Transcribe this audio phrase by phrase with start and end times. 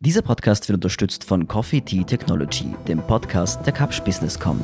[0.00, 4.60] Dieser Podcast wird unterstützt von Coffee Tea Technology, dem Podcast der Capsch Business.com.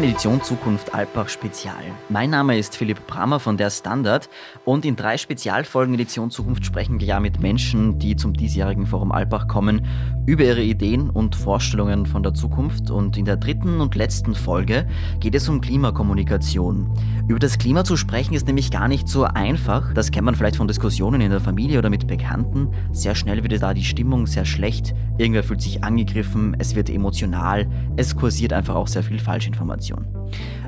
[0.00, 1.74] Hören Edition Zukunft Alpbach Spezial.
[2.08, 4.30] Mein Name ist Philipp Brammer von der Standard
[4.64, 9.12] und in drei Spezialfolgen Edition Zukunft sprechen wir ja mit Menschen, die zum diesjährigen Forum
[9.12, 9.86] Alpbach kommen,
[10.24, 12.90] über ihre Ideen und Vorstellungen von der Zukunft.
[12.90, 16.90] Und in der dritten und letzten Folge geht es um Klimakommunikation.
[17.28, 19.92] Über das Klima zu sprechen ist nämlich gar nicht so einfach.
[19.92, 22.68] Das kennt man vielleicht von Diskussionen in der Familie oder mit Bekannten.
[22.92, 24.94] Sehr schnell wird da die Stimmung sehr schlecht.
[25.18, 29.89] Irgendwer fühlt sich angegriffen, es wird emotional, es kursiert einfach auch sehr viel Falschinformation.
[29.90, 30.06] Information.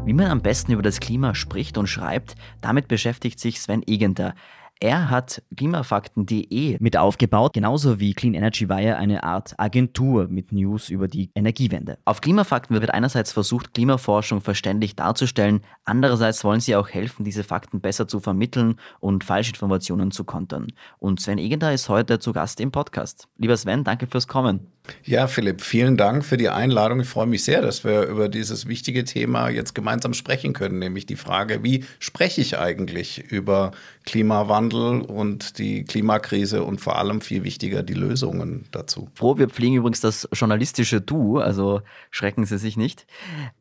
[0.05, 4.35] Wie man am besten über das Klima spricht und schreibt, damit beschäftigt sich Sven Egenter.
[4.80, 10.88] Er hat klimafakten.de mit aufgebaut, genauso wie Clean Energy Wire eine Art Agentur mit News
[10.88, 11.99] über die Energiewende.
[12.05, 17.80] Auf Klimafakten wird einerseits versucht, Klimaforschung verständlich darzustellen, andererseits wollen sie auch helfen, diese Fakten
[17.80, 20.66] besser zu vermitteln und Falschinformationen zu kontern.
[20.99, 23.29] Und Sven Egender ist heute zu Gast im Podcast.
[23.39, 24.66] Lieber Sven, danke fürs Kommen.
[25.05, 27.01] Ja, Philipp, vielen Dank für die Einladung.
[27.01, 31.07] Ich freue mich sehr, dass wir über dieses wichtige Thema jetzt gemeinsam sprechen können, nämlich
[31.07, 33.71] die Frage, wie spreche ich eigentlich über
[34.05, 39.09] Klimawandel und die Klimakrise und vor allem viel wichtiger die Lösungen dazu.
[39.15, 43.07] Froh, wir pflegen übrigens das journalistische Du, also schrecken Sie sich nicht.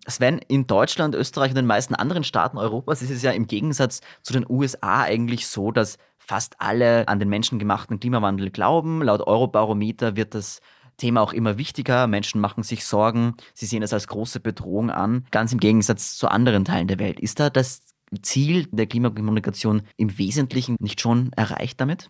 [0.08, 4.02] Sven, in Deutschland, Österreich und den meisten anderen Staaten Europas ist es ja im Gegensatz
[4.23, 9.02] zu den USA eigentlich so, dass fast alle an den menschengemachten Klimawandel glauben.
[9.02, 10.61] Laut Eurobarometer wird das
[11.02, 12.05] Thema auch immer wichtiger.
[12.05, 13.35] Menschen machen sich Sorgen.
[13.55, 15.25] Sie sehen es als große Bedrohung an.
[15.31, 17.19] Ganz im Gegensatz zu anderen Teilen der Welt.
[17.19, 17.81] Ist da das
[18.21, 22.09] Ziel der Klimakommunikation im Wesentlichen nicht schon erreicht damit?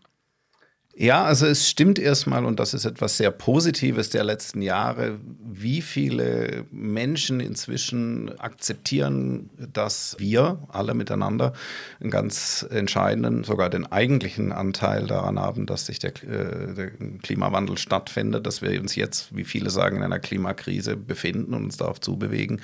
[0.94, 5.81] Ja, also es stimmt erstmal, und das ist etwas sehr Positives der letzten Jahre, wie
[5.81, 11.53] viele Menschen inzwischen akzeptieren, dass wir alle miteinander
[12.02, 16.91] einen ganz entscheidenden, sogar den eigentlichen Anteil daran haben, dass sich der, äh, der
[17.23, 21.78] Klimawandel stattfindet, dass wir uns jetzt, wie viele sagen, in einer Klimakrise befinden und uns
[21.78, 22.62] darauf zubewegen.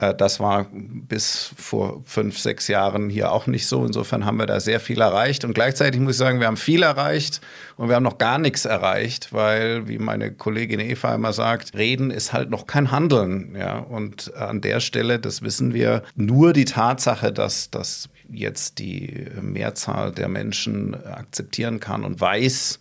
[0.00, 3.84] Äh, das war bis vor fünf, sechs Jahren hier auch nicht so.
[3.84, 5.44] Insofern haben wir da sehr viel erreicht.
[5.44, 7.40] Und gleichzeitig muss ich sagen, wir haben viel erreicht
[7.76, 12.10] und wir haben noch gar nichts erreicht, weil, wie meine Kollegin Eva immer sagt, Reden
[12.10, 13.54] ist halt noch kein Handeln.
[13.56, 13.78] Ja?
[13.78, 20.12] Und an der Stelle, das wissen wir, nur die Tatsache, dass, dass jetzt die Mehrzahl
[20.12, 22.78] der Menschen akzeptieren kann und weiß,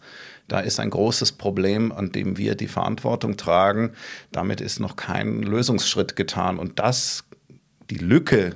[0.52, 3.92] da ist ein großes Problem, an dem wir die Verantwortung tragen.
[4.32, 6.60] Damit ist noch kein Lösungsschritt getan.
[6.60, 7.24] Und das,
[7.90, 8.56] die Lücke,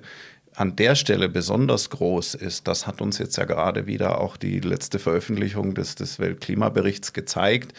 [0.56, 4.60] an der Stelle besonders groß ist, das hat uns jetzt ja gerade wieder auch die
[4.60, 7.74] letzte Veröffentlichung des, des Weltklimaberichts gezeigt.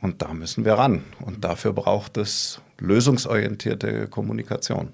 [0.00, 1.04] Und da müssen wir ran.
[1.20, 4.88] Und dafür braucht es lösungsorientierte Kommunikation.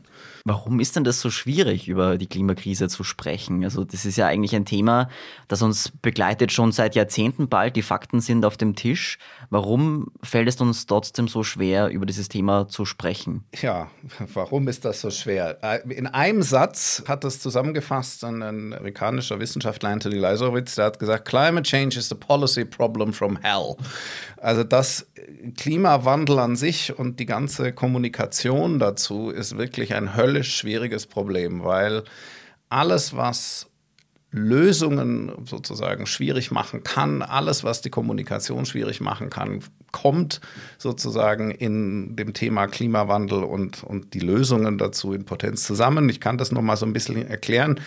[0.49, 3.63] Warum ist denn das so schwierig, über die Klimakrise zu sprechen?
[3.65, 5.09] Also das ist ja eigentlich ein Thema,
[5.47, 7.77] das uns begleitet schon seit Jahrzehnten bald.
[7.77, 9.19] Die Fakten sind auf dem Tisch.
[9.51, 13.45] Warum fällt es uns trotzdem so schwer, über dieses Thema zu sprechen?
[13.61, 13.91] Ja,
[14.35, 15.59] warum ist das so schwer?
[15.89, 21.63] In einem Satz hat das zusammengefasst ein amerikanischer Wissenschaftler Anthony Leisowitz, der hat gesagt, Climate
[21.63, 23.77] change is a policy problem from hell.
[24.39, 25.07] Also das
[25.57, 32.05] Klimawandel an sich und die ganze Kommunikation dazu ist wirklich ein höllisch schwieriges Problem, weil
[32.69, 33.67] alles, was
[34.31, 40.43] Lösungen sozusagen schwierig machen kann, alles, was die Kommunikation schwierig machen kann, kommt
[40.77, 46.11] sozusagen in dem Thema Klimawandel und, und die Lösungen dazu in Potenz zusammen.
[46.11, 47.81] Ich kann das nochmal so ein bisschen erklären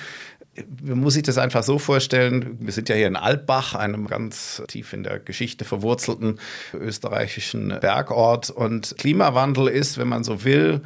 [0.82, 4.62] man muss sich das einfach so vorstellen, wir sind ja hier in Altbach, einem ganz
[4.68, 6.40] tief in der Geschichte verwurzelten
[6.74, 8.50] österreichischen Bergort.
[8.50, 10.82] Und Klimawandel ist, wenn man so will,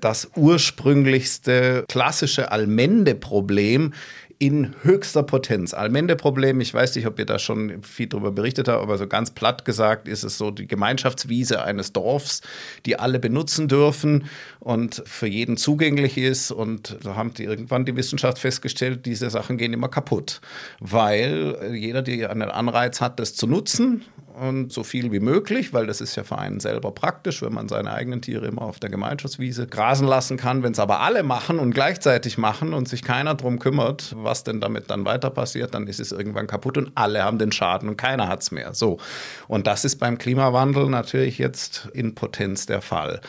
[0.00, 3.92] das ursprünglichste klassische Allmende-Problem
[4.40, 5.74] in höchster Potenz.
[5.74, 9.32] Allmende-Problem, ich weiß nicht, ob ihr da schon viel darüber berichtet habt, aber so ganz
[9.32, 12.40] platt gesagt ist es so die Gemeinschaftswiese eines Dorfs,
[12.86, 14.24] die alle benutzen dürfen
[14.58, 16.52] und für jeden zugänglich ist.
[16.52, 20.40] Und so haben die irgendwann die Wissenschaft festgestellt, diese Sachen gehen immer kaputt,
[20.80, 24.06] weil jeder, der einen Anreiz hat, das zu nutzen
[24.40, 27.68] und so viel wie möglich, weil das ist ja für einen selber praktisch, wenn man
[27.68, 30.62] seine eigenen Tiere immer auf der Gemeinschaftswiese grasen lassen kann.
[30.62, 34.60] Wenn es aber alle machen und gleichzeitig machen und sich keiner drum kümmert, was denn
[34.60, 37.96] damit dann weiter passiert, dann ist es irgendwann kaputt und alle haben den Schaden und
[37.96, 38.72] keiner hat es mehr.
[38.72, 38.98] So.
[39.46, 43.20] Und das ist beim Klimawandel natürlich jetzt in Potenz der Fall.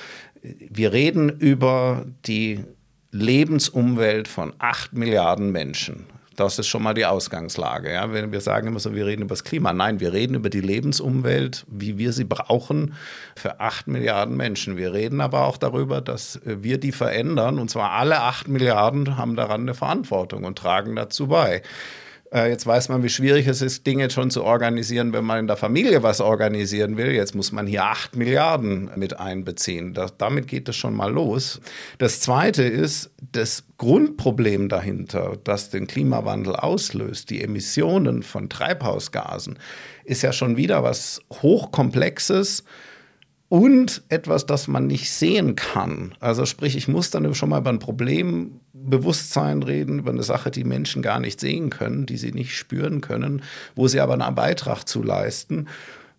[0.41, 2.63] Wir reden über die
[3.11, 6.05] Lebensumwelt von acht Milliarden Menschen.
[6.45, 7.93] Das ist schon mal die Ausgangslage.
[7.93, 8.11] Ja?
[8.11, 9.73] Wenn wir sagen immer so, wir reden über das Klima.
[9.73, 12.95] Nein, wir reden über die Lebensumwelt, wie wir sie brauchen
[13.35, 14.75] für acht Milliarden Menschen.
[14.75, 17.59] Wir reden aber auch darüber, dass wir die verändern.
[17.59, 21.61] Und zwar alle acht Milliarden haben daran eine Verantwortung und tragen dazu bei.
[22.33, 25.47] Äh, jetzt weiß man, wie schwierig es ist, Dinge schon zu organisieren, wenn man in
[25.47, 27.11] der Familie was organisieren will.
[27.11, 29.93] Jetzt muss man hier acht Milliarden mit einbeziehen.
[29.93, 31.59] Das, damit geht es schon mal los.
[31.97, 39.59] Das Zweite ist, das Grundproblem dahinter, das den Klimawandel auslöst, die Emissionen von Treibhausgasen,
[40.05, 42.63] ist ja schon wieder was Hochkomplexes
[43.51, 46.15] und etwas, das man nicht sehen kann.
[46.21, 50.63] Also sprich, ich muss dann schon mal über ein Problembewusstsein reden, über eine Sache, die
[50.63, 53.41] Menschen gar nicht sehen können, die sie nicht spüren können,
[53.75, 55.67] wo sie aber einen Beitrag zu leisten.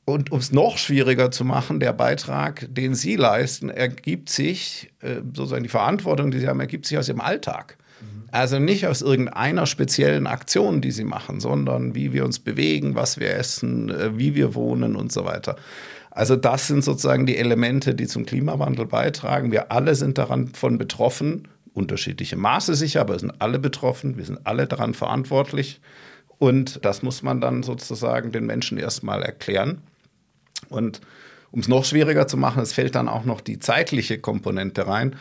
[0.04, 5.22] Und um es noch schwieriger zu machen, der Beitrag, den Sie leisten, ergibt sich, äh,
[5.32, 7.78] sozusagen die Verantwortung, die Sie haben, ergibt sich aus Ihrem Alltag.
[8.32, 13.20] Also nicht aus irgendeiner speziellen Aktion, die sie machen, sondern wie wir uns bewegen, was
[13.20, 15.56] wir essen, äh, wie wir wohnen und so weiter.
[16.14, 19.50] Also das sind sozusagen die Elemente, die zum Klimawandel beitragen.
[19.50, 24.40] Wir alle sind davon betroffen, unterschiedliche Maße sicher, aber wir sind alle betroffen, wir sind
[24.44, 25.80] alle daran verantwortlich.
[26.38, 29.80] Und das muss man dann sozusagen den Menschen erstmal erklären.
[30.68, 31.00] Und
[31.50, 35.16] um es noch schwieriger zu machen, es fällt dann auch noch die zeitliche Komponente rein.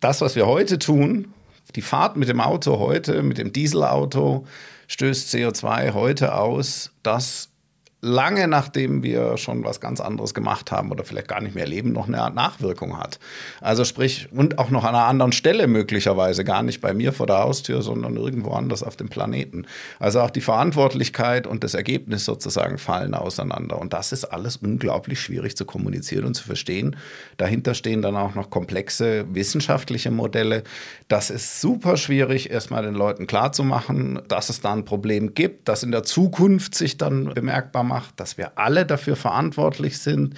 [0.00, 1.32] Das, was wir heute tun,
[1.76, 4.46] die Fahrt mit dem Auto heute, mit dem Dieselauto,
[4.88, 7.50] stößt CO2 heute aus, das
[8.02, 11.92] lange nachdem wir schon was ganz anderes gemacht haben oder vielleicht gar nicht mehr leben,
[11.92, 13.18] noch eine Nachwirkung hat.
[13.60, 17.26] Also sprich, und auch noch an einer anderen Stelle möglicherweise, gar nicht bei mir vor
[17.26, 19.66] der Haustür, sondern irgendwo anders auf dem Planeten.
[19.98, 23.78] Also auch die Verantwortlichkeit und das Ergebnis sozusagen fallen auseinander.
[23.78, 26.96] Und das ist alles unglaublich schwierig zu kommunizieren und zu verstehen.
[27.38, 30.64] Dahinter stehen dann auch noch komplexe wissenschaftliche Modelle.
[31.08, 35.82] Das ist super schwierig, erstmal den Leuten klarzumachen, dass es da ein Problem gibt, das
[35.82, 40.34] in der Zukunft sich dann bemerkbar macht dass wir alle dafür verantwortlich sind,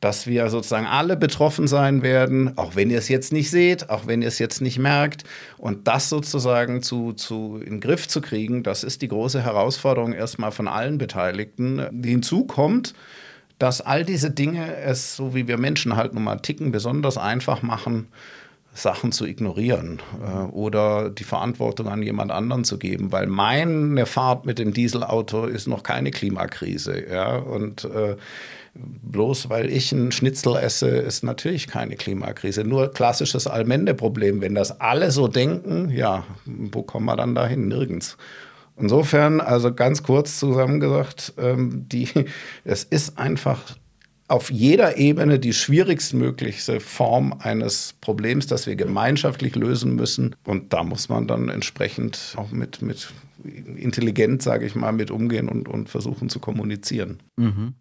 [0.00, 4.06] dass wir sozusagen alle betroffen sein werden, auch wenn ihr es jetzt nicht seht, auch
[4.06, 5.24] wenn ihr es jetzt nicht merkt.
[5.56, 10.12] Und das sozusagen zu, zu in den Griff zu kriegen, das ist die große Herausforderung
[10.12, 11.86] erstmal von allen Beteiligten.
[11.90, 12.94] Die hinzukommt,
[13.58, 17.62] dass all diese Dinge es, so wie wir Menschen halt nun mal ticken, besonders einfach
[17.62, 18.08] machen,
[18.76, 24.46] Sachen zu ignorieren äh, oder die Verantwortung an jemand anderen zu geben, weil meine Fahrt
[24.46, 27.10] mit dem Dieselauto ist noch keine Klimakrise.
[27.10, 27.36] Ja?
[27.36, 28.16] Und äh,
[28.74, 32.64] bloß weil ich einen Schnitzel esse, ist natürlich keine Klimakrise.
[32.64, 34.40] Nur klassisches Allmende-Problem.
[34.40, 37.68] Wenn das alle so denken, ja, wo kommen wir dann dahin?
[37.68, 38.16] Nirgends.
[38.78, 42.08] Insofern, also ganz kurz zusammengesagt, ähm, die,
[42.64, 43.60] es ist einfach
[44.28, 50.34] auf jeder Ebene die schwierigstmöglichste Form eines Problems, das wir gemeinschaftlich lösen müssen.
[50.44, 53.12] Und da muss man dann entsprechend auch mit, mit
[53.44, 57.22] intelligent, sage ich mal, mit umgehen und, und versuchen zu kommunizieren.
[57.36, 57.74] Mhm.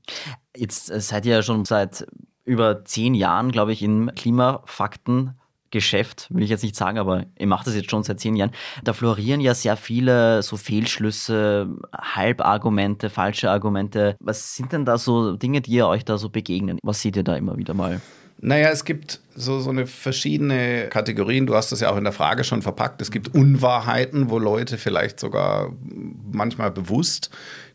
[0.56, 2.06] Jetzt äh, seid ihr ja schon seit
[2.44, 5.34] über zehn Jahren, glaube ich, in Klimafakten
[5.76, 8.52] Geschäft, will ich jetzt nicht sagen, aber ihr macht das jetzt schon seit zehn Jahren.
[8.86, 14.16] Da florieren ja sehr viele so Fehlschlüsse, Halbargumente, falsche Argumente.
[14.22, 16.80] Was sind denn da so Dinge, die ihr euch da so begegnen?
[16.82, 18.00] Was seht ihr da immer wieder mal?
[18.38, 21.46] Naja, es gibt so, so eine verschiedene Kategorien.
[21.46, 23.02] Du hast das ja auch in der Frage schon verpackt.
[23.02, 25.74] Es gibt Unwahrheiten, wo Leute vielleicht sogar
[26.32, 27.32] manchmal bewusst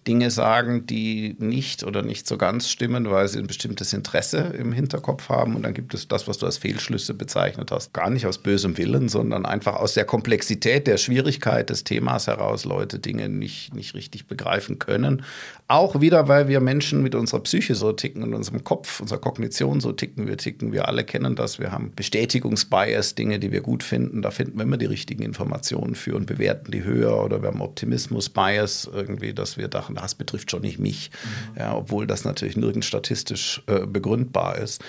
[0.09, 4.73] Dinge sagen, die nicht oder nicht so ganz stimmen, weil sie ein bestimmtes Interesse im
[4.73, 5.57] Hinterkopf haben.
[5.57, 7.93] Und dann gibt es das, was du als Fehlschlüsse bezeichnet hast.
[7.93, 12.65] Gar nicht aus bösem Willen, sondern einfach aus der Komplexität, der Schwierigkeit des Themas heraus
[12.65, 15.23] Leute Dinge nicht, nicht richtig begreifen können.
[15.71, 19.81] Auch wieder, weil wir Menschen mit unserer Psyche so ticken und unserem Kopf, unserer Kognition
[19.81, 20.27] so ticken.
[20.27, 21.61] Wir ticken, wir alle kennen das.
[21.61, 24.21] Wir haben Bestätigungsbias, Dinge, die wir gut finden.
[24.21, 27.23] Da finden wir immer die richtigen Informationen für und bewerten die höher.
[27.23, 31.13] Oder wir haben Optimismus-Bias irgendwie, dass wir dachten, das betrifft schon nicht mich,
[31.55, 31.61] mhm.
[31.61, 34.83] ja, obwohl das natürlich nirgends statistisch äh, begründbar ist.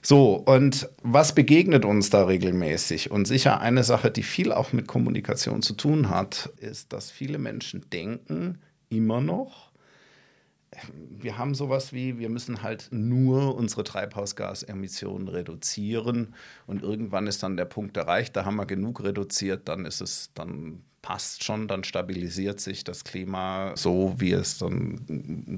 [0.00, 3.10] So, und was begegnet uns da regelmäßig?
[3.10, 7.36] Und sicher eine Sache, die viel auch mit Kommunikation zu tun hat, ist, dass viele
[7.36, 9.71] Menschen denken, immer noch,
[10.92, 16.34] wir haben sowas wie, wir müssen halt nur unsere Treibhausgasemissionen reduzieren
[16.66, 20.30] und irgendwann ist dann der Punkt erreicht, da haben wir genug reduziert, dann ist es,
[20.34, 25.04] dann passt schon, dann stabilisiert sich das Klima so, wie es dann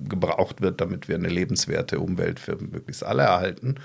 [0.09, 3.77] gebraucht wird, damit wir eine lebenswerte Umwelt für möglichst alle erhalten.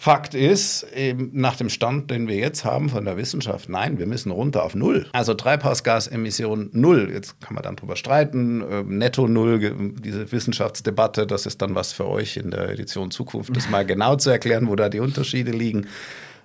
[0.00, 0.86] Fakt ist,
[1.32, 4.76] nach dem Stand, den wir jetzt haben von der Wissenschaft, nein, wir müssen runter auf
[4.76, 5.08] Null.
[5.12, 7.10] Also Treibhausgasemissionen Null.
[7.12, 8.62] Jetzt kann man dann drüber streiten.
[8.70, 9.58] Ähm, Netto Null,
[9.98, 14.14] diese Wissenschaftsdebatte, das ist dann was für euch in der Edition Zukunft, das mal genau
[14.14, 15.88] zu erklären, wo da die Unterschiede liegen.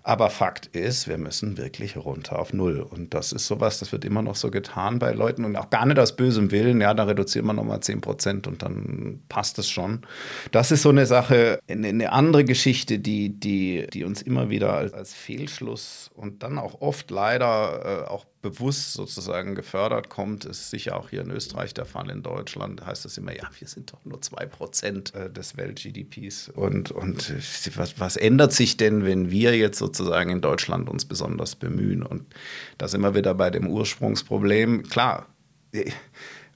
[0.06, 2.82] Aber Fakt ist, wir müssen wirklich runter auf Null.
[2.82, 5.86] Und das ist sowas, das wird immer noch so getan bei Leuten und auch gar
[5.86, 6.82] nicht aus bösem Willen.
[6.82, 10.02] Ja, da reduzieren wir nochmal 10 Prozent und dann passt es schon.
[10.52, 14.94] Das ist so eine Sache, eine andere Geschichte, die, die, die uns immer wieder als,
[14.94, 20.98] als Fehlschluss und dann auch oft leider äh, auch bewusst sozusagen gefördert kommt, ist sicher
[20.98, 22.12] auch hier in Österreich der Fall.
[22.12, 26.50] In Deutschland heißt es immer, ja, wir sind doch nur 2% äh, des Welt-GDPs.
[26.50, 27.34] Und, und
[27.76, 32.04] was, was ändert sich denn, wenn wir jetzt sozusagen in Deutschland uns besonders bemühen?
[32.04, 32.26] Und
[32.78, 34.84] da sind wir wieder bei dem Ursprungsproblem.
[34.84, 35.26] Klar,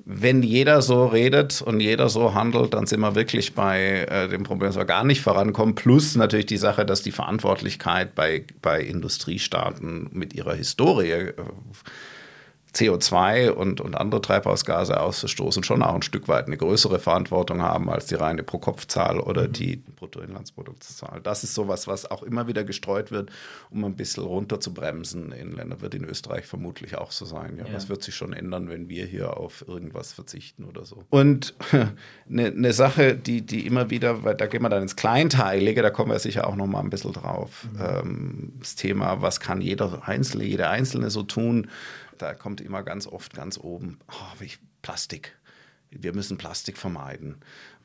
[0.09, 4.43] wenn jeder so redet und jeder so handelt, dann sind wir wirklich bei äh, dem
[4.43, 5.75] Problem, dass wir gar nicht vorankommen.
[5.75, 11.33] Plus natürlich die Sache, dass die Verantwortlichkeit bei, bei Industriestaaten mit ihrer Historie äh,
[12.75, 17.89] CO2 und, und andere Treibhausgase auszustoßen, schon auch ein Stück weit eine größere Verantwortung haben
[17.89, 19.53] als die reine Pro-Kopf-Zahl oder mhm.
[19.53, 21.21] die Bruttoinlandsproduktszahl.
[21.24, 23.31] Das ist sowas, was auch immer wieder gestreut wird,
[23.69, 25.81] um ein bisschen runterzubremsen in Ländern.
[25.81, 27.57] Wird in Österreich vermutlich auch so sein.
[27.57, 27.74] Ja, ja.
[27.74, 31.03] Was wird sich schon ändern, wenn wir hier auf irgendwas verzichten oder so?
[31.09, 31.55] Und
[32.29, 35.89] eine, eine Sache, die, die immer wieder, weil da gehen wir dann ins Kleinteilige, da
[35.89, 37.67] kommen wir sicher auch noch mal ein bisschen drauf.
[37.74, 37.79] Mhm.
[37.79, 41.67] Ähm, das Thema, was kann jeder Einzelne, jeder Einzelne so tun,
[42.21, 44.45] da kommt immer ganz oft ganz oben, oh,
[44.81, 45.38] Plastik.
[45.89, 47.38] Wir müssen Plastik vermeiden.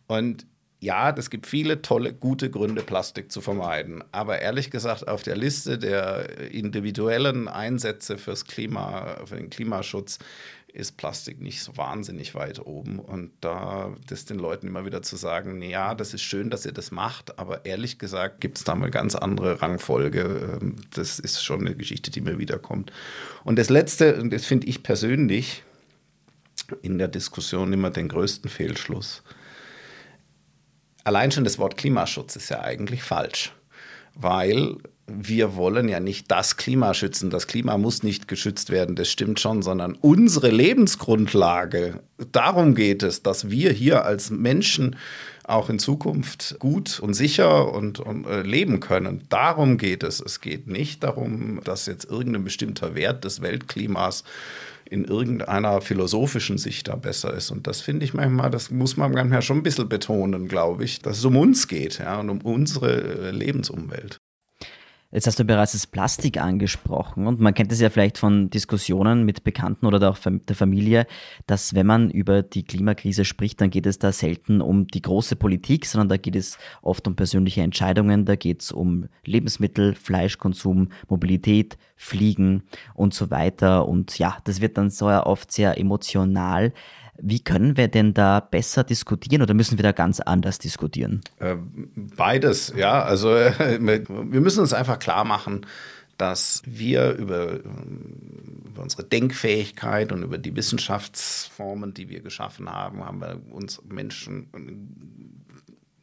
[0.06, 0.46] Und
[0.82, 4.02] ja, es gibt viele tolle, gute Gründe, Plastik zu vermeiden.
[4.10, 10.18] Aber ehrlich gesagt, auf der Liste der individuellen Einsätze fürs Klima, für den Klimaschutz
[10.72, 12.98] ist Plastik nicht so wahnsinnig weit oben.
[12.98, 16.72] Und da das den Leuten immer wieder zu sagen, ja, das ist schön, dass ihr
[16.72, 20.58] das macht, aber ehrlich gesagt gibt es da mal ganz andere Rangfolge.
[20.60, 22.90] Ähm, das ist schon eine Geschichte, die mir wiederkommt.
[23.44, 25.62] Und das Letzte, und das finde ich persönlich
[26.80, 29.22] in der Diskussion immer den größten Fehlschluss.
[31.04, 33.52] Allein schon das Wort Klimaschutz ist ja eigentlich falsch,
[34.14, 34.76] weil
[35.14, 37.30] wir wollen ja nicht das Klima schützen.
[37.30, 42.00] Das Klima muss nicht geschützt werden, das stimmt schon, sondern unsere Lebensgrundlage.
[42.32, 44.96] Darum geht es, dass wir hier als Menschen
[45.44, 49.22] auch in Zukunft gut und sicher und, und äh, leben können.
[49.28, 50.20] Darum geht es.
[50.20, 54.24] Es geht nicht darum, dass jetzt irgendein bestimmter Wert des Weltklimas
[54.92, 57.50] in irgendeiner philosophischen Sicht da besser ist.
[57.50, 61.00] Und das finde ich manchmal, das muss man manchmal schon ein bisschen betonen, glaube ich,
[61.00, 64.18] dass es um uns geht ja, und um unsere äh, Lebensumwelt.
[65.14, 69.24] Jetzt hast du bereits das Plastik angesprochen und man kennt es ja vielleicht von Diskussionen
[69.24, 71.06] mit Bekannten oder auch der Familie,
[71.46, 75.36] dass wenn man über die Klimakrise spricht, dann geht es da selten um die große
[75.36, 80.88] Politik, sondern da geht es oft um persönliche Entscheidungen, da geht es um Lebensmittel, Fleischkonsum,
[81.10, 82.62] Mobilität, Fliegen
[82.94, 83.86] und so weiter.
[83.86, 86.72] Und ja, das wird dann so oft sehr emotional.
[87.24, 91.20] Wie können wir denn da besser diskutieren oder müssen wir da ganz anders diskutieren?
[91.38, 91.56] Äh,
[92.16, 93.02] beides, ja.
[93.02, 95.64] Also wir müssen uns einfach klar machen,
[96.18, 103.20] dass wir über, über, unsere Denkfähigkeit und über die Wissenschaftsformen, die wir geschaffen haben, haben
[103.20, 104.48] wir uns Menschen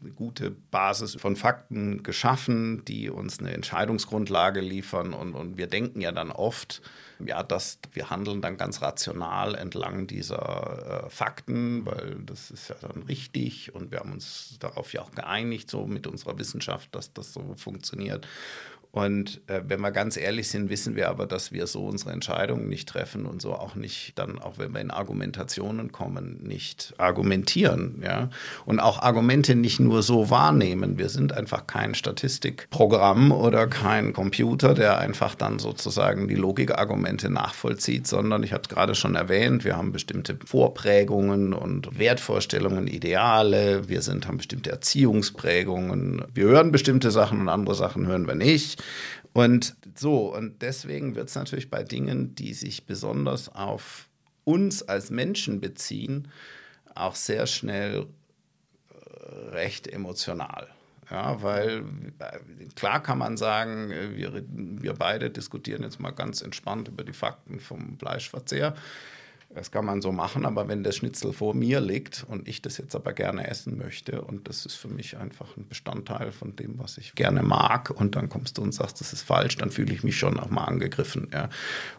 [0.02, 5.14] eine gute Basis von Fakten geschaffen, die uns eine Entscheidungsgrundlage liefern.
[5.14, 6.82] Und, und wir denken ja dann oft,
[7.26, 12.76] ja, dass wir handeln dann ganz rational entlang dieser äh, Fakten, weil das ist ja
[12.82, 17.14] dann richtig und wir haben uns darauf ja auch geeinigt, so mit unserer Wissenschaft, dass
[17.14, 18.28] das so funktioniert.
[18.92, 22.68] Und äh, wenn wir ganz ehrlich sind, wissen wir aber, dass wir so unsere Entscheidungen
[22.68, 28.02] nicht treffen und so auch nicht dann, auch wenn wir in Argumentationen kommen, nicht argumentieren.
[28.04, 28.32] Ja?
[28.66, 30.98] Und auch Argumente nicht nur so wahrnehmen.
[30.98, 38.08] Wir sind einfach kein Statistikprogramm oder kein Computer, der einfach dann sozusagen die Logikargumente nachvollzieht,
[38.08, 44.02] sondern ich habe es gerade schon erwähnt, wir haben bestimmte Vorprägungen und Wertvorstellungen, Ideale, wir
[44.02, 48.79] sind, haben bestimmte Erziehungsprägungen, wir hören bestimmte Sachen und andere Sachen hören wir nicht.
[49.34, 54.08] Und so, und deswegen wird es natürlich bei Dingen, die sich besonders auf
[54.44, 56.30] uns als Menschen beziehen,
[56.96, 58.08] auch sehr schnell
[58.90, 60.68] äh, recht emotional.
[61.12, 61.84] Ja, weil
[62.20, 67.14] äh, klar kann man sagen, wir, wir beide diskutieren jetzt mal ganz entspannt über die
[67.14, 68.76] Fakten vom Fleischverzehr.
[69.56, 72.78] Das kann man so machen, aber wenn das Schnitzel vor mir liegt und ich das
[72.78, 76.78] jetzt aber gerne essen möchte und das ist für mich einfach ein Bestandteil von dem,
[76.78, 79.92] was ich gerne mag und dann kommst du und sagst, das ist falsch, dann fühle
[79.92, 81.30] ich mich schon auch mal angegriffen.
[81.34, 81.50] Ja.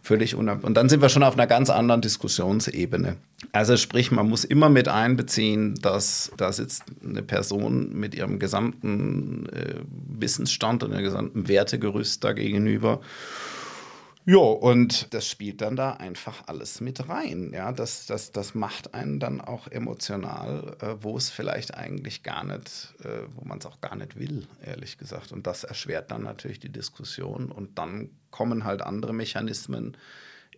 [0.01, 3.17] Völlig unab und dann sind wir schon auf einer ganz anderen Diskussionsebene.
[3.51, 9.49] Also sprich, man muss immer mit einbeziehen, dass da sitzt eine Person mit ihrem gesamten
[9.49, 9.75] äh,
[10.21, 13.01] Wissensstand und ihrem gesamten Wertegerüst da gegenüber
[14.31, 17.51] Ja, und das spielt dann da einfach alles mit rein.
[17.53, 22.45] Ja, das, das, das macht einen dann auch emotional, äh, wo es vielleicht eigentlich gar
[22.45, 25.33] nicht, äh, wo man es auch gar nicht will, ehrlich gesagt.
[25.33, 27.51] Und das erschwert dann natürlich die Diskussion.
[27.51, 29.97] Und dann kommen halt andere Mechanismen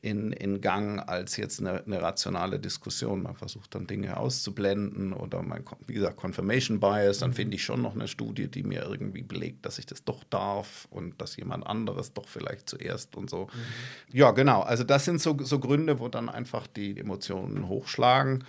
[0.03, 3.23] in, in Gang als jetzt eine, eine, rationale Diskussion.
[3.23, 7.83] Man versucht dann Dinge auszublenden oder man, wie gesagt, Confirmation Bias, dann finde ich schon
[7.83, 11.65] noch eine Studie, die mir irgendwie belegt, dass ich das doch darf und dass jemand
[11.69, 13.45] anderes doch vielleicht zuerst und so.
[13.45, 14.19] Mhm.
[14.19, 14.63] Ja, genau.
[14.63, 18.43] Also das sind so, so Gründe, wo dann einfach die Emotionen hochschlagen.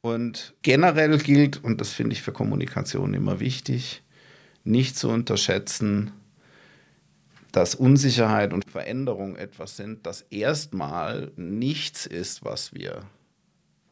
[0.00, 4.02] Und generell gilt, und das finde ich für Kommunikation immer wichtig,
[4.64, 6.12] nicht zu unterschätzen,
[7.56, 13.06] dass Unsicherheit und Veränderung etwas sind, das erstmal nichts ist, was wir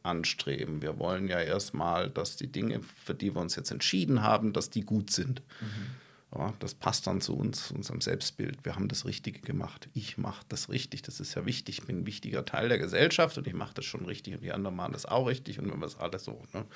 [0.02, 0.82] anstreben.
[0.82, 4.68] Wir wollen ja erstmal, dass die Dinge, für die wir uns jetzt entschieden haben, dass
[4.68, 5.40] die gut sind.
[5.62, 6.36] Mhm.
[6.36, 8.58] Ja, das passt dann zu uns, unserem Selbstbild.
[8.64, 9.88] Wir haben das Richtige gemacht.
[9.94, 11.00] Ich mache das richtig.
[11.00, 11.78] Das ist ja wichtig.
[11.78, 14.52] Ich bin ein wichtiger Teil der Gesellschaft und ich mache das schon richtig und die
[14.52, 16.42] anderen machen das auch richtig und wenn wir es alles so.
[16.52, 16.66] Ne?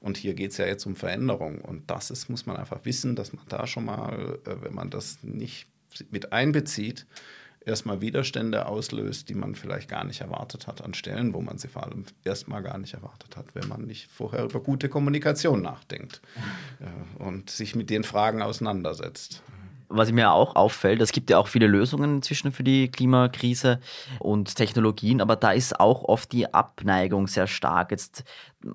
[0.00, 3.14] Und hier geht es ja jetzt um Veränderung und das ist, muss man einfach wissen,
[3.14, 5.68] dass man da schon mal, äh, wenn man das nicht
[6.10, 7.06] mit einbezieht,
[7.64, 11.68] erstmal Widerstände auslöst, die man vielleicht gar nicht erwartet hat an Stellen, wo man sie
[11.68, 16.20] vor allem erstmal gar nicht erwartet hat, wenn man nicht vorher über gute Kommunikation nachdenkt
[16.80, 19.42] äh, und sich mit den Fragen auseinandersetzt
[19.94, 23.80] was mir auch auffällt, es gibt ja auch viele Lösungen inzwischen für die Klimakrise
[24.18, 27.90] und Technologien, aber da ist auch oft die Abneigung sehr stark.
[27.90, 28.24] Jetzt,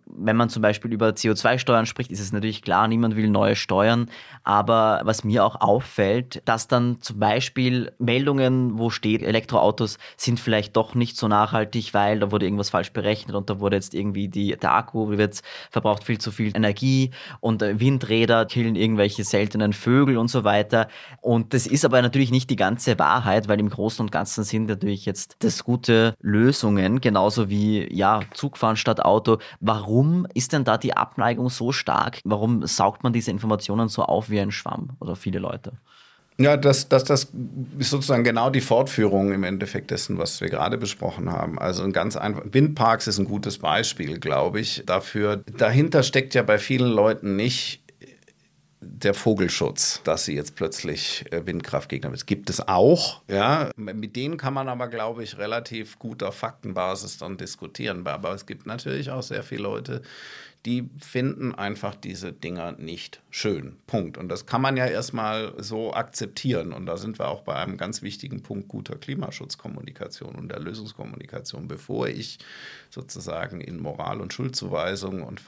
[0.06, 4.10] wenn man zum Beispiel über CO2-Steuern spricht, ist es natürlich klar, niemand will neue Steuern.
[4.44, 10.75] Aber was mir auch auffällt, dass dann zum Beispiel Meldungen, wo steht, Elektroautos sind vielleicht
[10.75, 14.27] doch nicht so nachhaltig, weil da wurde irgendwas falsch berechnet und da wurde jetzt irgendwie
[14.27, 15.41] die, der Akku wird
[15.72, 20.88] verbraucht viel zu viel Energie und Windräder killen irgendwelche seltenen Vögel und so weiter.
[21.22, 24.67] Und das ist aber natürlich nicht die ganze Wahrheit, weil im Großen und Ganzen sind
[24.67, 29.38] natürlich jetzt das gute Lösungen, genauso wie ja, Zugfahren statt Auto.
[29.77, 32.19] Warum ist denn da die Abneigung so stark?
[32.24, 35.74] Warum saugt man diese Informationen so auf wie ein Schwamm oder viele Leute?
[36.39, 37.27] Ja, das, das, das
[37.77, 41.60] ist sozusagen genau die Fortführung im Endeffekt dessen, was wir gerade besprochen haben.
[41.60, 42.43] Also ein ganz einfach.
[42.46, 45.43] Windparks ist ein gutes Beispiel, glaube ich, dafür.
[45.57, 47.81] Dahinter steckt ja bei vielen Leuten nicht
[48.79, 52.28] der Vogelschutz, dass sie jetzt plötzlich äh, Windkraftgegner sind.
[52.28, 53.71] Gibt es auch, ja.
[53.75, 58.06] Mit denen kann man aber, glaube ich, relativ gut auf Faktenbasis dann diskutieren.
[58.06, 60.02] Aber es gibt natürlich auch sehr viele Leute,
[60.67, 63.77] die finden einfach diese Dinger nicht schön.
[63.88, 64.17] Punkt.
[64.17, 66.73] Und das kann man ja erstmal so akzeptieren.
[66.73, 71.69] Und da sind wir auch bei einem ganz wichtigen Punkt guter Klimaschutzkommunikation und der Lösungskommunikation,
[71.69, 72.39] bevor ich
[72.89, 75.41] sozusagen in Moral- und Schuldzuweisung und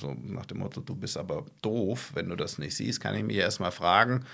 [0.00, 3.24] so nach dem Motto, du bist aber doof, wenn du das nicht siehst, kann ich
[3.24, 4.24] mich erstmal fragen,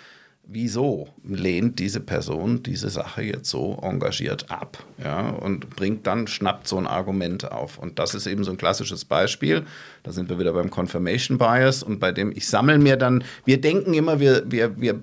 [0.51, 6.67] wieso lehnt diese Person diese Sache jetzt so engagiert ab ja, und bringt dann, schnappt
[6.67, 7.79] so ein Argument auf.
[7.79, 9.65] Und das ist eben so ein klassisches Beispiel.
[10.03, 13.61] Da sind wir wieder beim Confirmation Bias und bei dem ich sammle mir dann, wir
[13.61, 15.03] denken immer, wir, wir, wir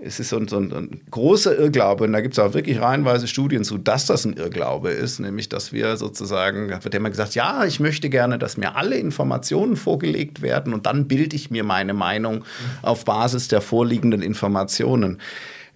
[0.00, 3.26] es ist so ein, so ein, großer Irrglaube, und da gibt es auch wirklich reihenweise
[3.26, 7.34] Studien zu, dass das ein Irrglaube ist, nämlich dass wir sozusagen, da wird immer gesagt,
[7.34, 11.64] ja, ich möchte gerne, dass mir alle Informationen vorgelegt werden und dann bilde ich mir
[11.64, 12.44] meine Meinung
[12.82, 15.18] auf Basis der vorliegenden Informationen.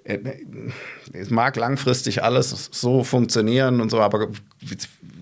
[0.05, 0.19] Äh,
[1.13, 4.29] es mag langfristig alles so funktionieren und so, aber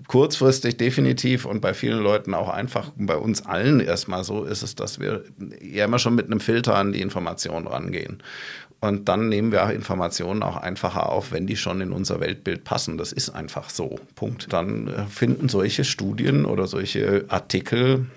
[0.07, 4.75] kurzfristig definitiv und bei vielen Leuten auch einfach, bei uns allen erstmal so ist es,
[4.75, 5.23] dass wir
[5.61, 8.21] ja immer schon mit einem Filter an die Informationen rangehen.
[8.81, 12.97] Und dann nehmen wir Informationen auch einfacher auf, wenn die schon in unser Weltbild passen.
[12.97, 13.99] Das ist einfach so.
[14.15, 14.51] Punkt.
[14.51, 18.07] Dann äh, finden solche Studien oder solche Artikel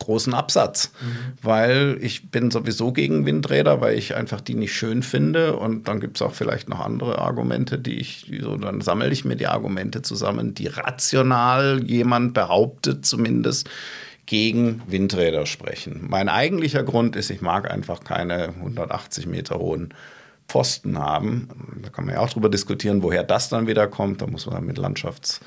[0.00, 1.32] großen Absatz, mhm.
[1.42, 6.00] weil ich bin sowieso gegen Windräder, weil ich einfach die nicht schön finde und dann
[6.00, 9.46] gibt es auch vielleicht noch andere Argumente, die ich, so, dann sammle ich mir die
[9.46, 13.68] Argumente zusammen, die rational jemand behauptet zumindest,
[14.30, 16.06] gegen Windräder sprechen.
[16.08, 19.92] Mein eigentlicher Grund ist, ich mag einfach keine 180 Meter hohen
[20.46, 21.48] Pfosten haben.
[21.82, 24.22] Da kann man ja auch drüber diskutieren, woher das dann wieder kommt.
[24.22, 25.40] Da muss man mit Landschafts-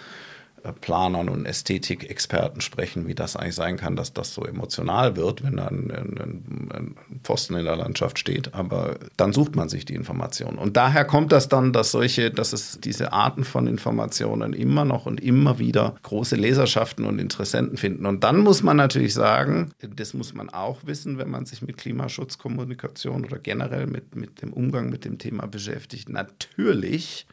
[0.71, 5.57] Planern und Ästhetikexperten sprechen, wie das eigentlich sein kann, dass das so emotional wird, wenn
[5.57, 8.53] da ein, ein, ein, Pfosten in der Landschaft steht.
[8.53, 10.57] Aber dann sucht man sich die Informationen.
[10.57, 15.05] Und daher kommt das dann, dass solche, dass es diese Arten von Informationen immer noch
[15.05, 18.05] und immer wieder große Leserschaften und Interessenten finden.
[18.05, 21.77] Und dann muss man natürlich sagen, das muss man auch wissen, wenn man sich mit
[21.77, 26.07] Klimaschutzkommunikation oder generell mit, mit dem Umgang mit dem Thema beschäftigt.
[26.07, 27.27] Natürlich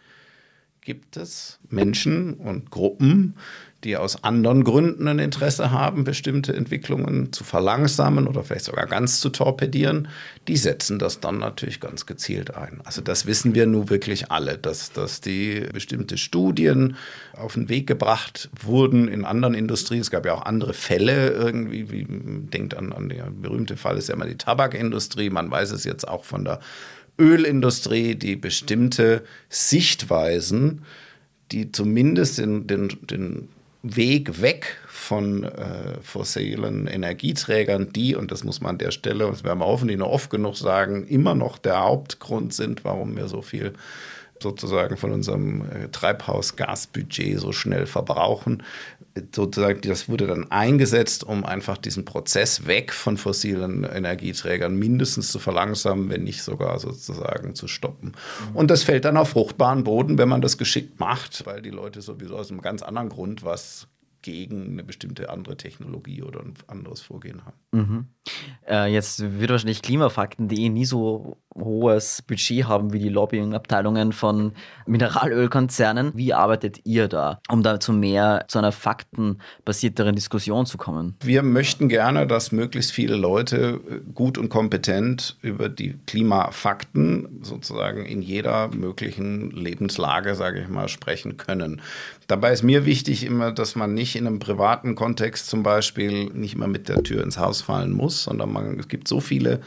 [0.82, 3.34] gibt es Menschen und Gruppen,
[3.84, 9.20] die aus anderen Gründen ein Interesse haben, bestimmte Entwicklungen zu verlangsamen oder vielleicht sogar ganz
[9.20, 10.08] zu torpedieren,
[10.48, 12.82] die setzen das dann natürlich ganz gezielt ein.
[12.84, 16.96] Also das wissen wir nun wirklich alle, dass, dass die bestimmte Studien
[17.32, 20.02] auf den Weg gebracht wurden in anderen Industrien.
[20.02, 24.08] Es gab ja auch andere Fälle irgendwie, wie, denkt an, an der berühmte Fall ist
[24.08, 25.30] ja immer die Tabakindustrie.
[25.30, 26.60] Man weiß es jetzt auch von der
[27.20, 30.82] Ölindustrie, die bestimmte Sichtweisen,
[31.52, 33.48] die zumindest den, den, den
[33.82, 39.44] Weg weg von äh, fossilen Energieträgern, die, und das muss man an der Stelle, das
[39.44, 43.42] werden wir hoffentlich noch oft genug sagen, immer noch der Hauptgrund sind, warum wir so
[43.42, 43.72] viel
[44.42, 48.62] sozusagen von unserem äh, Treibhausgasbudget so schnell verbrauchen.
[49.34, 55.38] Sozusagen, das wurde dann eingesetzt, um einfach diesen Prozess weg von fossilen Energieträgern mindestens zu
[55.38, 58.12] verlangsamen, wenn nicht sogar sozusagen zu stoppen.
[58.50, 58.56] Mhm.
[58.56, 62.02] Und das fällt dann auf fruchtbaren Boden, wenn man das geschickt macht, weil die Leute
[62.02, 63.88] sowieso aus einem ganz anderen Grund was
[64.22, 67.58] gegen eine bestimmte andere Technologie oder ein anderes Vorgehen haben.
[67.72, 68.06] Mhm.
[68.68, 74.52] Äh, jetzt wird wahrscheinlich Klimafakten.de nie so hohes Budget haben wie die Lobbyingabteilungen von
[74.86, 76.12] Mineralölkonzernen.
[76.14, 81.16] Wie arbeitet ihr da, um da zu mehr zu einer faktenbasierteren Diskussion zu kommen?
[81.22, 88.04] Wir möchten gerne, dass möglichst viele Leute äh, gut und kompetent über die Klimafakten sozusagen
[88.04, 91.80] in jeder möglichen Lebenslage, sage ich mal, sprechen können.
[92.26, 96.54] Dabei ist mir wichtig immer, dass man nicht in einem privaten Kontext zum Beispiel nicht
[96.54, 99.60] immer mit der Tür ins Haus fallen muss, sondern man, es gibt so viele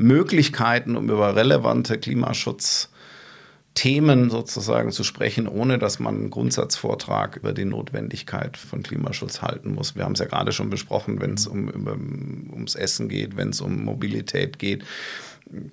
[0.00, 7.66] Möglichkeiten, um über relevante Klimaschutzthemen sozusagen zu sprechen, ohne dass man einen Grundsatzvortrag über die
[7.66, 9.96] Notwendigkeit von Klimaschutz halten muss.
[9.96, 13.50] Wir haben es ja gerade schon besprochen, wenn es um, über, ums Essen geht, wenn
[13.50, 14.84] es um Mobilität geht.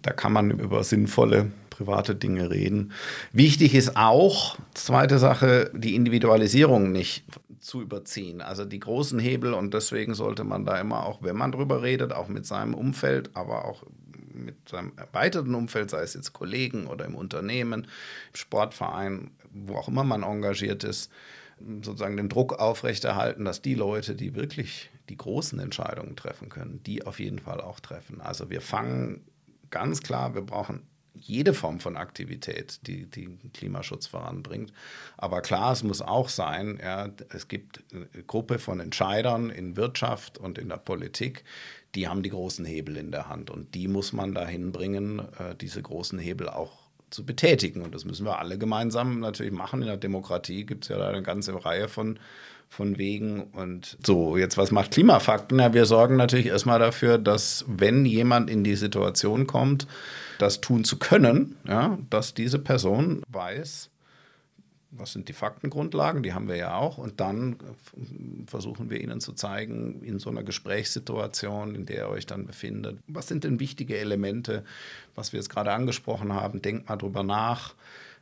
[0.02, 2.92] Da kann man über sinnvolle private Dinge reden.
[3.32, 7.24] Wichtig ist auch, zweite Sache, die Individualisierung nicht
[7.60, 8.42] zu überziehen.
[8.42, 12.14] Also die großen Hebel und deswegen sollte man da immer auch, wenn man drüber redet,
[12.14, 13.84] auch mit seinem Umfeld, aber auch
[14.38, 19.88] mit seinem erweiterten Umfeld, sei es jetzt Kollegen oder im Unternehmen, im Sportverein, wo auch
[19.88, 21.12] immer man engagiert ist,
[21.60, 27.06] sozusagen den Druck aufrechterhalten, dass die Leute, die wirklich die großen Entscheidungen treffen können, die
[27.06, 28.22] auf jeden Fall auch treffen.
[28.22, 29.26] Also wir fangen
[29.70, 30.88] ganz klar, wir brauchen
[31.20, 34.72] jede Form von Aktivität, die, die Klimaschutz voranbringt.
[35.18, 40.38] Aber klar, es muss auch sein, ja, es gibt eine Gruppe von Entscheidern in Wirtschaft
[40.38, 41.44] und in der Politik,
[41.98, 43.50] die haben die großen Hebel in der Hand.
[43.50, 46.72] Und die muss man dahin bringen, äh, diese großen Hebel auch
[47.10, 47.82] zu betätigen.
[47.82, 49.82] Und das müssen wir alle gemeinsam natürlich machen.
[49.82, 52.20] In der Demokratie gibt es ja da eine ganze Reihe von
[52.70, 53.44] von wegen.
[53.46, 55.60] Und so, jetzt was macht Klimafakten?
[55.60, 59.88] Ja, wir sorgen natürlich erstmal dafür, dass wenn jemand in die Situation kommt,
[60.38, 63.90] das tun zu können, ja, dass diese Person weiß,
[64.92, 66.98] was sind die Faktengrundlagen, die haben wir ja auch.
[66.98, 67.58] Und dann
[68.48, 73.00] versuchen wir Ihnen zu zeigen, in so einer Gesprächssituation, in der ihr euch dann befindet,
[73.08, 74.64] was sind denn wichtige Elemente,
[75.16, 76.62] was wir jetzt gerade angesprochen haben.
[76.62, 77.76] Denkt mal drüber nach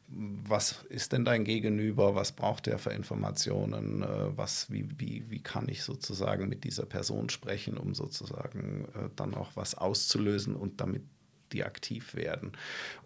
[0.07, 5.41] was ist denn dein Gegenüber, was braucht er für Informationen, äh, was, wie, wie, wie
[5.41, 10.79] kann ich sozusagen mit dieser Person sprechen, um sozusagen äh, dann auch was auszulösen und
[10.79, 11.03] damit
[11.51, 12.51] die aktiv werden.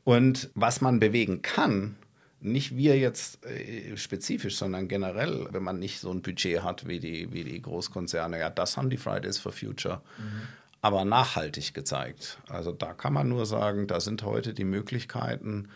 [0.04, 1.96] Und was man bewegen kann,
[2.42, 7.00] nicht wir jetzt äh, spezifisch, sondern generell, wenn man nicht so ein Budget hat wie
[7.00, 10.02] die, wie die Großkonzerne, ja, das haben die Fridays for Future.
[10.18, 10.42] Mhm.
[10.82, 12.40] Aber nachhaltig gezeigt.
[12.48, 15.68] Also da kann man nur sagen, da sind heute die Möglichkeiten,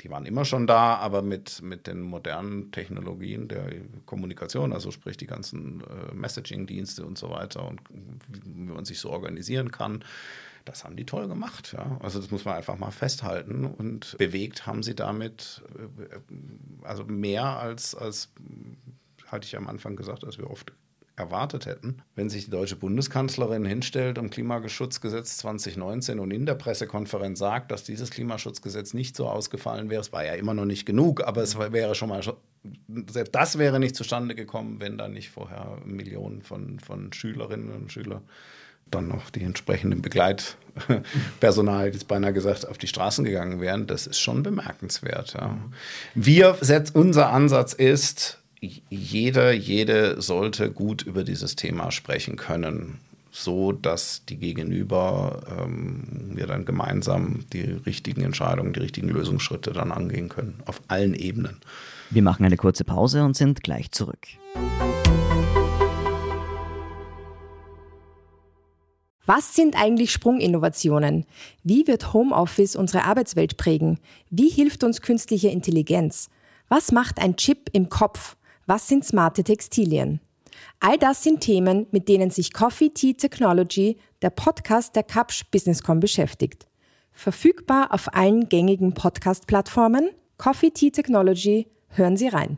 [0.00, 3.70] die waren immer schon da, aber mit, mit den modernen Technologien der
[4.06, 7.80] Kommunikation, also sprich die ganzen äh, Messaging-Dienste und so weiter und
[8.28, 10.04] wie, wie, man sich so organisieren kann,
[10.64, 11.74] das haben die toll gemacht.
[11.76, 11.98] Ja?
[12.02, 16.18] Also das muss man einfach mal festhalten und bewegt haben sie damit äh,
[16.82, 18.30] also mehr als, als
[19.26, 20.72] hatte ich am Anfang gesagt, als wir oft
[21.18, 27.38] erwartet hätten, wenn sich die deutsche Bundeskanzlerin hinstellt um Klimaschutzgesetz 2019 und in der Pressekonferenz
[27.38, 30.00] sagt, dass dieses Klimaschutzgesetz nicht so ausgefallen wäre.
[30.00, 32.22] Es war ja immer noch nicht genug, aber es wäre schon mal,
[33.08, 37.92] selbst das wäre nicht zustande gekommen, wenn da nicht vorher Millionen von, von Schülerinnen und
[37.92, 38.22] Schülern
[38.90, 44.20] dann noch die entsprechenden Begleitpersonal, jetzt beinahe gesagt, auf die Straßen gegangen wären, das ist
[44.20, 45.34] schon bemerkenswert.
[45.34, 45.56] Ja.
[46.14, 46.56] Wir,
[46.94, 52.98] unser Ansatz ist, jeder, jede sollte gut über dieses Thema sprechen können,
[53.30, 59.92] so dass die Gegenüber ähm, wir dann gemeinsam die richtigen Entscheidungen, die richtigen Lösungsschritte dann
[59.92, 61.58] angehen können, auf allen Ebenen.
[62.10, 64.26] Wir machen eine kurze Pause und sind gleich zurück.
[69.28, 71.26] Was sind eigentlich Sprunginnovationen?
[71.62, 73.98] Wie wird Homeoffice unsere Arbeitswelt prägen?
[74.30, 76.30] Wie hilft uns künstliche Intelligenz?
[76.70, 78.38] Was macht ein Chip im Kopf?
[78.64, 80.20] Was sind smarte Textilien?
[80.80, 86.00] All das sind Themen, mit denen sich Coffee Tea Technology, der Podcast der Kapsch Businesscom
[86.00, 86.66] beschäftigt.
[87.12, 90.08] Verfügbar auf allen gängigen Podcast-Plattformen.
[90.38, 91.66] Coffee Tea Technology.
[91.88, 92.56] Hören Sie rein.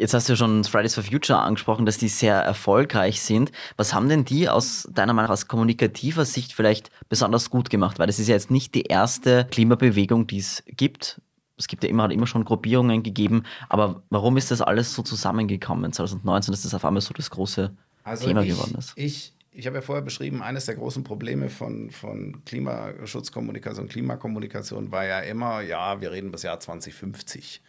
[0.00, 3.52] Jetzt hast du ja schon Fridays for Future angesprochen, dass die sehr erfolgreich sind.
[3.76, 7.98] Was haben denn die aus deiner Meinung aus kommunikativer Sicht vielleicht besonders gut gemacht?
[7.98, 11.20] Weil das ist ja jetzt nicht die erste Klimabewegung, die es gibt.
[11.58, 13.42] Es gibt ja immer, hat immer schon Gruppierungen gegeben.
[13.68, 17.70] Aber warum ist das alles so zusammengekommen 2019, dass das auf einmal so das große
[18.02, 18.94] also Thema ich, geworden ist?
[18.96, 25.04] Ich, ich habe ja vorher beschrieben, eines der großen Probleme von, von Klimaschutzkommunikation, Klimakommunikation war
[25.04, 27.60] ja immer, ja, wir reden bis Jahr 2050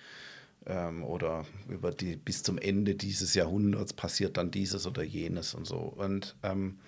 [0.66, 5.66] ähm, oder über die bis zum Ende dieses Jahrhunderts passiert dann dieses oder jenes und
[5.66, 5.78] so.
[5.78, 6.80] Und ähm,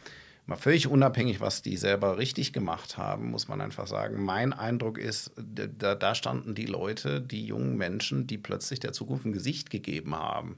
[0.45, 4.97] mal völlig unabhängig, was die selber richtig gemacht haben, muss man einfach sagen, mein Eindruck
[4.97, 9.69] ist, da, da standen die Leute, die jungen Menschen, die plötzlich der Zukunft ein Gesicht
[9.69, 10.57] gegeben haben.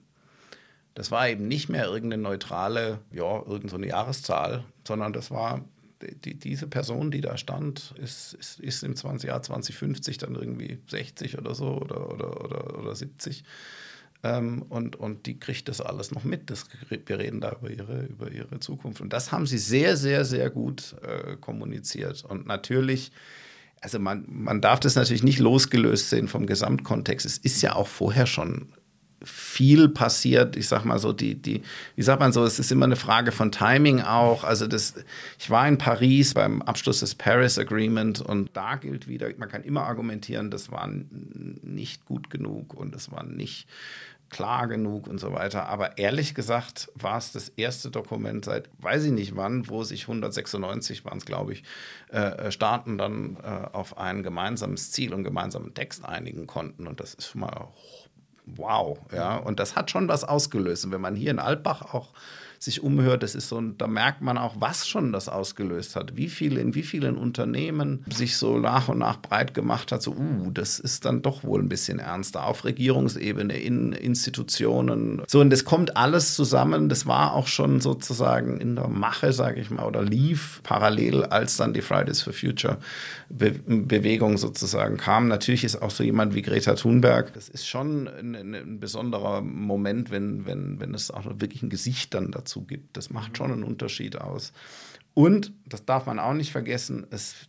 [0.94, 5.66] Das war eben nicht mehr irgendeine neutrale, ja, irgendeine Jahreszahl, sondern das war
[6.14, 10.80] die, diese Person, die da stand, ist, ist, ist im 20, Jahr 2050 dann irgendwie
[10.88, 13.44] 60 oder so oder, oder, oder, oder 70.
[14.24, 16.50] Ähm, und, und die kriegt das alles noch mit.
[16.50, 19.02] Das, wir reden da über ihre, über ihre Zukunft.
[19.02, 22.24] Und das haben sie sehr, sehr, sehr gut äh, kommuniziert.
[22.24, 23.12] Und natürlich,
[23.82, 27.26] also man, man darf das natürlich nicht losgelöst sehen vom Gesamtkontext.
[27.26, 28.74] Es ist ja auch vorher schon
[29.24, 30.56] viel passiert.
[30.56, 31.62] Ich sag mal so, die, die,
[31.96, 34.44] wie sagt man so, es ist immer eine Frage von Timing auch.
[34.44, 34.96] Also das,
[35.40, 39.64] ich war in Paris beim Abschluss des Paris Agreement und da gilt wieder, man kann
[39.64, 43.68] immer argumentieren, das war nicht gut genug und es war nicht
[44.30, 45.68] klar genug und so weiter.
[45.70, 50.04] Aber ehrlich gesagt war es das erste Dokument seit weiß ich nicht wann, wo sich
[50.04, 51.64] 196 waren es, glaube ich,
[52.10, 56.88] äh, Staaten dann äh, auf ein gemeinsames Ziel und gemeinsamen Text einigen konnten.
[56.88, 57.70] Und das ist schon mal
[58.46, 59.38] wow, ja.
[59.38, 60.86] Und das hat schon was ausgelöst.
[60.86, 62.10] Und wenn man hier in Altbach auch
[62.66, 66.28] sich umhört, das ist so, da merkt man auch, was schon das ausgelöst hat, wie
[66.28, 70.50] viele, in wie vielen Unternehmen sich so nach und nach breit gemacht hat, so, uh,
[70.52, 75.22] das ist dann doch wohl ein bisschen ernster, auf Regierungsebene, in Institutionen.
[75.28, 79.62] So, und das kommt alles zusammen, das war auch schon sozusagen in der Mache, sage
[79.62, 82.78] ich mal, oder lief parallel, als dann die Fridays for Future
[83.30, 85.28] Be Bewegung sozusagen kam.
[85.28, 90.12] Natürlich ist auch so jemand wie Greta Thunberg, das ist schon ein, ein besonderer Moment,
[90.12, 92.98] wenn, wenn, wenn es auch wirklich ein Gesicht dann dazu dazu gibt.
[92.98, 94.54] Das macht schon einen Unterschied aus.
[95.14, 97.48] Und, das darf man auch nicht vergessen, es,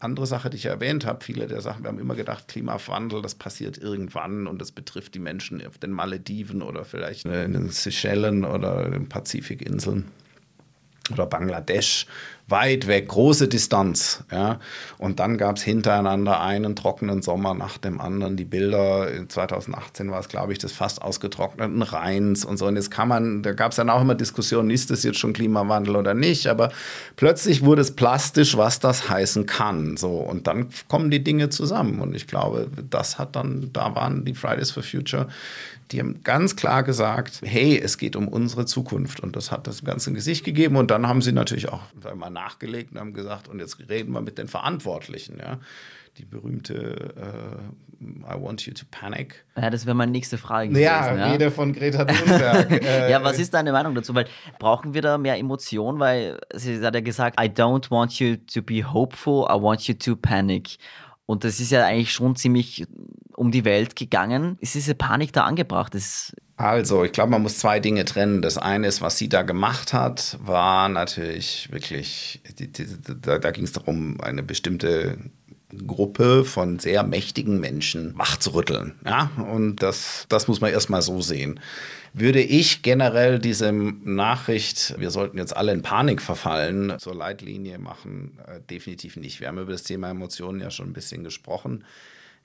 [0.00, 3.36] andere Sache, die ich erwähnt habe, viele der Sachen, wir haben immer gedacht, Klimawandel, das
[3.36, 8.44] passiert irgendwann und das betrifft die Menschen auf den Malediven oder vielleicht in den Seychellen
[8.44, 10.06] oder den Pazifikinseln
[11.12, 12.06] oder Bangladesch
[12.48, 14.22] weit weg, große Distanz.
[14.30, 14.60] Ja.
[14.98, 18.36] Und dann gab es hintereinander einen trockenen Sommer nach dem anderen.
[18.36, 22.66] Die Bilder, 2018 war es, glaube ich, des fast ausgetrockneten Rheins und so.
[22.66, 25.32] Und jetzt kann man, da gab es dann auch immer Diskussionen, ist das jetzt schon
[25.32, 26.46] Klimawandel oder nicht?
[26.46, 26.70] Aber
[27.16, 29.96] plötzlich wurde es plastisch, was das heißen kann.
[29.96, 30.10] So.
[30.10, 32.00] Und dann kommen die Dinge zusammen.
[32.00, 35.26] Und ich glaube, das hat dann, da waren die Fridays for Future
[35.92, 39.20] die haben ganz klar gesagt, hey, es geht um unsere Zukunft.
[39.20, 40.76] Und das hat das Ganze ein Gesicht gegeben.
[40.76, 41.82] Und dann haben sie natürlich auch
[42.36, 45.38] nachgelegt und haben gesagt, und jetzt reden wir mit den Verantwortlichen.
[45.38, 45.58] Ja.
[46.18, 49.44] Die berühmte uh, I want you to panic.
[49.56, 50.84] Ja, das wäre meine nächste Frage gewesen.
[50.84, 51.32] Ja, ja.
[51.32, 52.70] Rede von Greta Thunberg.
[52.86, 54.14] Äh, ja, was ist deine Meinung dazu?
[54.14, 54.26] Weil
[54.58, 55.98] brauchen wir da mehr Emotion?
[55.98, 59.94] Weil sie hat ja gesagt, I don't want you to be hopeful, I want you
[59.94, 60.78] to panic.
[61.26, 62.86] Und das ist ja eigentlich schon ziemlich
[63.34, 64.56] um die Welt gegangen.
[64.60, 65.94] Ist diese Panik da angebracht?
[65.94, 68.40] Das also, ich glaube, man muss zwei Dinge trennen.
[68.40, 72.40] Das eine ist, was sie da gemacht hat, war natürlich wirklich,
[73.20, 75.18] da, da ging es darum, eine bestimmte
[75.76, 78.94] Gruppe von sehr mächtigen Menschen wachzurütteln.
[79.04, 79.30] Ja?
[79.50, 81.60] Und das, das muss man erstmal so sehen.
[82.12, 88.38] Würde ich generell diese Nachricht, wir sollten jetzt alle in Panik verfallen, zur Leitlinie machen,
[88.46, 89.40] äh, definitiv nicht.
[89.40, 91.84] Wir haben über das Thema Emotionen ja schon ein bisschen gesprochen.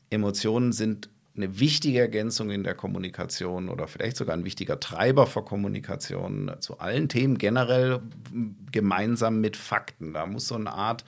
[0.10, 5.44] Emotionen sind eine wichtige Ergänzung in der Kommunikation oder vielleicht sogar ein wichtiger Treiber für
[5.44, 8.02] Kommunikation zu allen Themen generell
[8.72, 10.14] gemeinsam mit Fakten.
[10.14, 11.06] Da muss so eine Art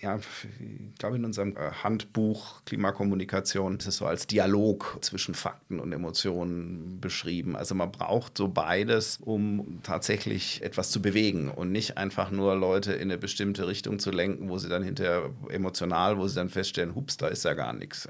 [0.00, 5.78] ja, ich glaube, in unserem äh, Handbuch Klimakommunikation ist es so als Dialog zwischen Fakten
[5.78, 7.54] und Emotionen beschrieben.
[7.54, 12.94] Also man braucht so beides, um tatsächlich etwas zu bewegen und nicht einfach nur Leute
[12.94, 16.94] in eine bestimmte Richtung zu lenken, wo sie dann hinterher emotional, wo sie dann feststellen,
[16.94, 18.08] hups, da ist ja gar nichts.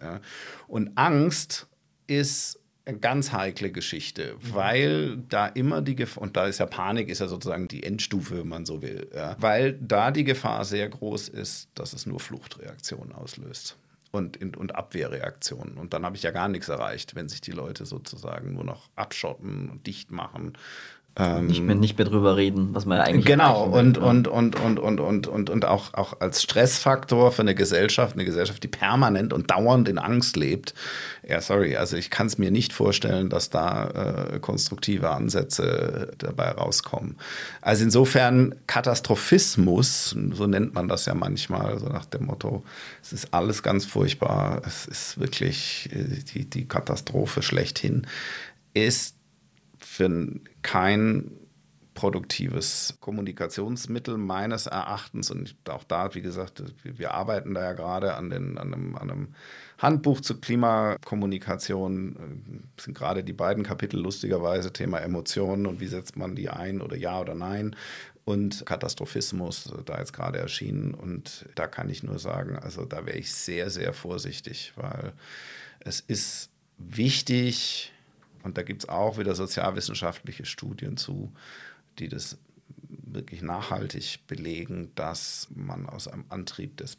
[0.69, 1.67] Und Angst
[2.07, 2.60] ist
[2.93, 7.29] ganz heikle Geschichte, weil da immer die Gefahr, und da ist ja Panik, ist ja
[7.29, 11.69] sozusagen die Endstufe, wenn man so will, ja, weil da die Gefahr sehr groß ist,
[11.75, 13.77] dass es nur Fluchtreaktionen auslöst
[14.13, 15.77] und, und Abwehrreaktionen.
[15.77, 18.89] Und dann habe ich ja gar nichts erreicht, wenn sich die Leute sozusagen nur noch
[18.97, 20.55] abschotten und dicht machen
[21.21, 23.27] ähm, nicht, mehr, nicht mehr drüber reden, was man ja eigentlich.
[23.27, 27.43] Genau, und, will, und, und, und, und, und, und, und auch, auch als Stressfaktor für
[27.43, 30.75] eine Gesellschaft, eine Gesellschaft, die permanent und dauernd in Angst lebt.
[31.29, 36.53] Ja, sorry, also ich kann es mir nicht vorstellen, dass da äh, konstruktive Ansätze dabei
[36.53, 37.17] rauskommen.
[37.61, 42.65] Also insofern Katastrophismus, so nennt man das ja manchmal, so nach dem Motto,
[43.03, 48.07] es ist alles ganz furchtbar, es ist wirklich äh, die, die Katastrophe schlechthin,
[48.73, 49.17] ist
[49.79, 51.41] für ein kein
[51.95, 55.31] produktives Kommunikationsmittel meines Erachtens.
[55.31, 59.11] Und auch da, wie gesagt, wir arbeiten da ja gerade an, den, an, einem, an
[59.11, 59.35] einem
[59.79, 62.65] Handbuch zur Klimakommunikation.
[62.77, 66.81] Das sind gerade die beiden Kapitel lustigerweise Thema Emotionen und wie setzt man die ein
[66.81, 67.77] oder ja oder nein.
[68.25, 70.95] Und Katastrophismus, da jetzt gerade erschienen.
[70.95, 75.13] Und da kann ich nur sagen, also da wäre ich sehr, sehr vorsichtig, weil
[75.81, 77.93] es ist wichtig,
[78.43, 81.33] und da gibt es auch wieder sozialwissenschaftliche Studien zu,
[81.99, 82.39] die das
[82.89, 86.99] wirklich nachhaltig belegen, dass man aus einem Antrieb des,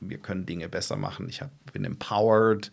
[0.00, 2.70] wir können Dinge besser machen, ich hab, bin empowered,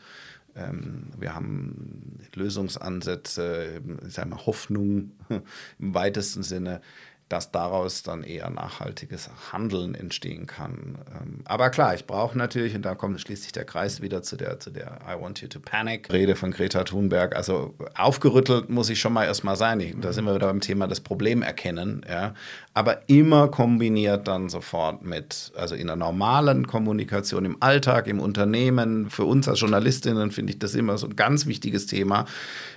[0.55, 5.11] ähm, wir haben Lösungsansätze, ich sage mal Hoffnung
[5.79, 6.81] im weitesten Sinne,
[7.29, 10.99] dass daraus dann eher nachhaltiges Handeln entstehen kann.
[11.19, 14.59] Ähm, aber klar, ich brauche natürlich, und da kommt schließlich der Kreis wieder zu der,
[14.59, 17.35] zu der I Want You to Panic Rede von Greta Thunberg.
[17.35, 19.79] Also aufgerüttelt muss ich schon mal erstmal sein.
[19.79, 22.05] Ich, da sind wir wieder beim Thema das Problem erkennen.
[22.07, 22.33] Ja.
[22.73, 29.09] Aber immer kombiniert dann sofort mit, also in der normalen Kommunikation im Alltag, im Unternehmen.
[29.09, 32.25] Für uns als Journalistinnen finde ich das immer so ein ganz wichtiges Thema,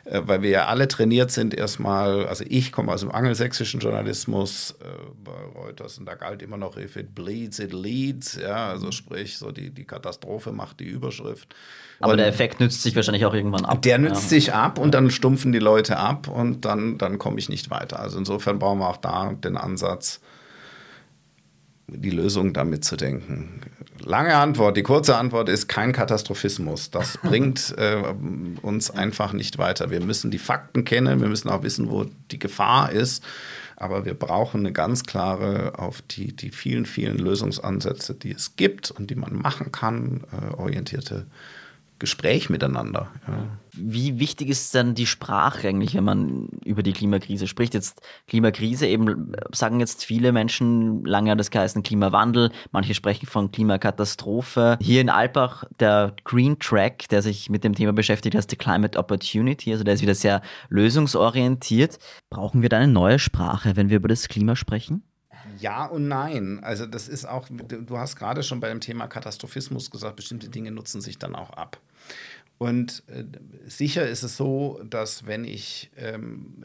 [0.05, 2.27] äh, weil wir ja alle trainiert sind erstmal.
[2.27, 4.85] Also ich komme aus dem angelsächsischen Journalismus Journalismus äh,
[5.25, 8.39] bei Reuters und da galt immer noch, if it bleeds, it leads.
[8.41, 11.55] Ja, also sprich, so die, die Katastrophe macht die Überschrift.
[12.01, 13.83] Aber und der Effekt nützt sich wahrscheinlich auch irgendwann ab.
[13.83, 14.29] Der nützt ja.
[14.29, 18.01] sich ab und dann stumpfen die Leute ab und dann, dann komme ich nicht weiter.
[18.01, 20.21] Also insofern brauchen wir auch da den Ansatz,
[21.89, 23.61] die Lösung damit zu denken.
[24.05, 24.77] Lange Antwort.
[24.77, 26.91] Die kurze Antwort ist kein Katastrophismus.
[26.91, 28.03] Das bringt äh,
[28.61, 29.91] uns einfach nicht weiter.
[29.91, 31.21] Wir müssen die Fakten kennen.
[31.21, 33.25] Wir müssen auch wissen, wo die Gefahr ist.
[33.77, 38.91] Aber wir brauchen eine ganz klare auf die, die vielen, vielen Lösungsansätze, die es gibt
[38.91, 41.27] und die man machen kann, äh, orientierte
[41.99, 43.09] Gespräch miteinander.
[43.27, 43.59] Ja.
[43.73, 47.75] Wie wichtig ist denn die Sprache eigentlich, wenn man über die Klimakrise spricht?
[47.75, 53.51] Jetzt Klimakrise, eben sagen jetzt viele Menschen, lange hat es geheißen Klimawandel, manche sprechen von
[53.51, 54.79] Klimakatastrophe.
[54.81, 58.99] Hier in Alpbach der Green Track, der sich mit dem Thema beschäftigt, heißt die Climate
[58.99, 61.99] Opportunity, also der ist wieder sehr lösungsorientiert.
[62.31, 65.03] Brauchen wir da eine neue Sprache, wenn wir über das Klima sprechen?
[65.59, 66.61] Ja und nein.
[66.63, 70.71] Also das ist auch, du hast gerade schon bei dem Thema Katastrophismus gesagt, bestimmte Dinge
[70.71, 71.81] nutzen sich dann auch ab.
[72.59, 73.25] Und äh,
[73.67, 76.65] sicher ist es so, dass wenn ich ähm,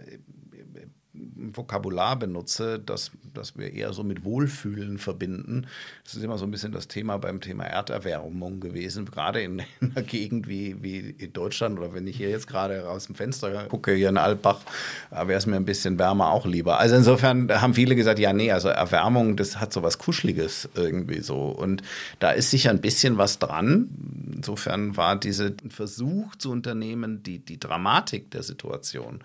[1.14, 5.68] Vokabular benutze, das, das wir eher so mit Wohlfühlen verbinden.
[6.06, 9.92] Das ist immer so ein bisschen das Thema beim Thema Erderwärmung gewesen, gerade in, in
[9.92, 13.66] einer Gegend wie, wie in Deutschland oder wenn ich hier jetzt gerade aus dem Fenster
[13.66, 14.62] gucke, hier in Alpbach,
[15.10, 16.80] wäre es mir ein bisschen wärmer auch lieber.
[16.80, 21.20] Also insofern haben viele gesagt, ja, nee, also Erwärmung, das hat so was Kuscheliges irgendwie
[21.20, 21.48] so.
[21.48, 21.82] Und
[22.20, 23.90] da ist sicher ein bisschen was dran.
[24.34, 29.20] Insofern war dieser Versuch zu unternehmen, die, die Dramatik der Situation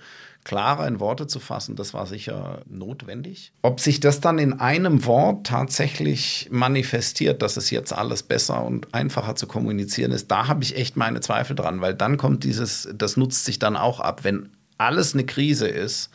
[0.46, 3.52] klarer in Worte zu fassen, das war sicher notwendig.
[3.62, 8.94] Ob sich das dann in einem Wort tatsächlich manifestiert, dass es jetzt alles besser und
[8.94, 12.88] einfacher zu kommunizieren ist, da habe ich echt meine Zweifel dran, weil dann kommt dieses,
[12.94, 16.10] das nutzt sich dann auch ab, wenn alles eine Krise ist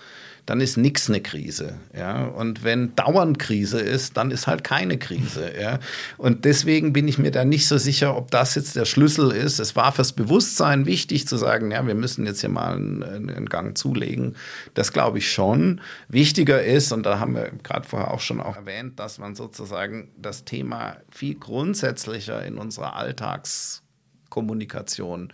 [0.46, 1.78] dann ist nichts eine Krise.
[1.96, 2.26] Ja?
[2.26, 5.54] Und wenn dauernd Krise ist, dann ist halt keine Krise.
[5.60, 5.80] Ja?
[6.18, 9.60] Und deswegen bin ich mir da nicht so sicher, ob das jetzt der Schlüssel ist.
[9.60, 13.46] Es war fürs Bewusstsein wichtig zu sagen, ja, wir müssen jetzt hier mal einen, einen
[13.48, 14.36] Gang zulegen.
[14.74, 15.82] Das glaube ich schon.
[16.08, 20.10] Wichtiger ist, und da haben wir gerade vorher auch schon auch erwähnt, dass man sozusagen
[20.18, 25.32] das Thema viel grundsätzlicher in unserer Alltagskommunikation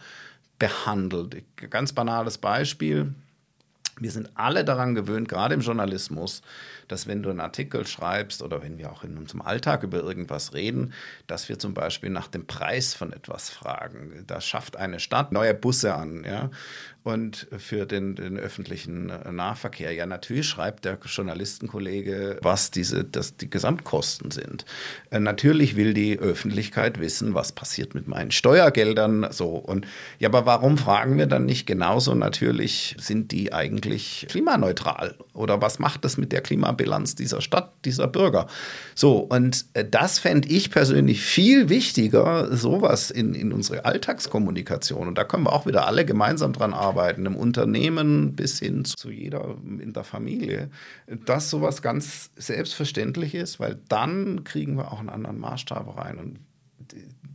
[0.60, 1.44] behandelt.
[1.70, 3.16] Ganz banales Beispiel
[4.00, 6.42] Wir sind alle daran gewöhnt, gerade im Journalismus,
[6.88, 10.54] dass wenn du einen Artikel schreibst oder wenn wir auch in unserem Alltag über irgendwas
[10.54, 10.94] reden,
[11.28, 14.24] dass wir zum Beispiel nach dem Preis von etwas fragen.
[14.28, 16.50] Da schafft eine Stadt neue Busse an, ja,
[17.08, 19.94] und für den, den öffentlichen Nahverkehr.
[19.94, 24.66] Ja, natürlich schreibt der Journalistenkollege, was diese, das, die Gesamtkosten sind.
[25.10, 29.28] Äh, natürlich will die Öffentlichkeit wissen, was passiert mit meinen Steuergeldern.
[29.32, 29.88] So und
[30.20, 35.80] ja, aber warum fragen wir dann nicht genauso natürlich, sind die eigentlich klimaneutral oder was
[35.80, 38.48] macht das mit der Klimabilanz dieser Stadt, dieser Bürger?
[38.96, 45.08] So und äh, das fände ich persönlich viel wichtiger, sowas in, in unsere Alltagskommunikation.
[45.08, 48.84] Und da können wir auch wieder alle gemeinsam dran arbeiten arbeiten, im Unternehmen bis hin
[48.86, 50.70] zu jeder in der Familie,
[51.26, 56.18] dass sowas ganz selbstverständlich ist, weil dann kriegen wir auch einen anderen Maßstab rein.
[56.18, 56.40] Und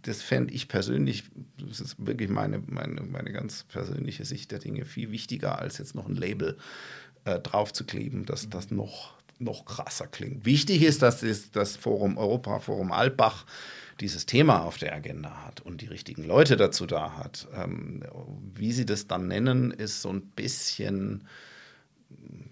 [0.03, 1.25] das fände ich persönlich,
[1.59, 5.95] das ist wirklich meine, meine, meine ganz persönliche Sicht der Dinge, viel wichtiger, als jetzt
[5.95, 6.59] noch ein Label
[7.25, 10.45] äh, draufzukleben, dass das noch, noch krasser klingt.
[10.45, 13.47] Wichtig ist, dass das Forum Europa, Forum Altbach,
[14.01, 17.49] dieses Thema auf der Agenda hat und die richtigen Leute dazu da hat.
[17.55, 18.03] Ähm,
[18.55, 21.25] wie sie das dann nennen, ist so ein bisschen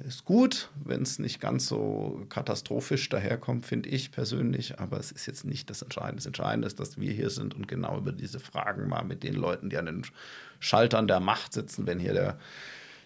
[0.07, 4.80] ist gut, wenn es nicht ganz so katastrophisch daherkommt, finde ich persönlich.
[4.80, 6.16] Aber es ist jetzt nicht das Entscheidende.
[6.16, 9.34] Das Entscheidende ist, dass wir hier sind und genau über diese Fragen mal mit den
[9.34, 10.03] Leuten, die an den
[10.59, 12.38] Schaltern der Macht sitzen, wenn hier der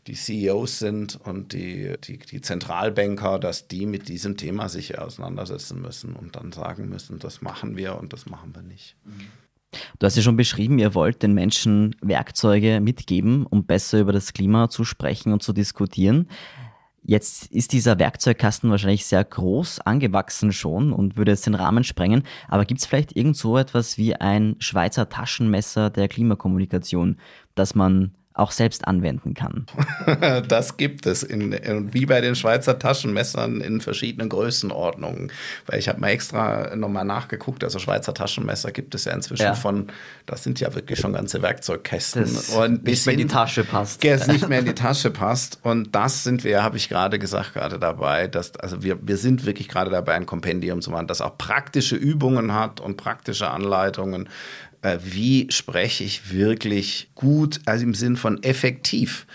[0.07, 5.81] die CEOs sind und die, die, die Zentralbanker, dass die mit diesem Thema sich auseinandersetzen
[5.81, 8.97] müssen und dann sagen müssen, das machen wir und das machen wir nicht.
[9.99, 14.33] Du hast ja schon beschrieben, ihr wollt den Menschen Werkzeuge mitgeben, um besser über das
[14.33, 16.29] Klima zu sprechen und zu diskutieren.
[17.07, 22.23] Jetzt ist dieser Werkzeugkasten wahrscheinlich sehr groß angewachsen schon und würde jetzt den Rahmen sprengen.
[22.49, 27.19] Aber gibt es vielleicht irgend so etwas wie ein Schweizer Taschenmesser der Klimakommunikation,
[27.55, 29.67] das man auch selbst anwenden kann.
[30.49, 35.31] Das gibt es, in, in, wie bei den Schweizer Taschenmessern in verschiedenen Größenordnungen.
[35.67, 39.55] Weil ich habe mal extra nochmal nachgeguckt, also Schweizer Taschenmesser gibt es ja inzwischen ja.
[39.55, 39.87] von,
[40.27, 42.23] das sind ja wirklich schon ganze Werkzeugkästen.
[42.23, 44.05] Das und nicht mehr in die Tasche passt.
[44.05, 45.61] Es nicht mehr in die Tasche passt.
[45.63, 49.47] Und das sind wir, habe ich gerade gesagt, gerade dabei, dass, also wir, wir sind
[49.47, 54.29] wirklich gerade dabei, ein Kompendium zu machen, das auch praktische Übungen hat und praktische Anleitungen,
[54.85, 59.27] äh, wie spreche ich wirklich gut, also im Sinn von effektiv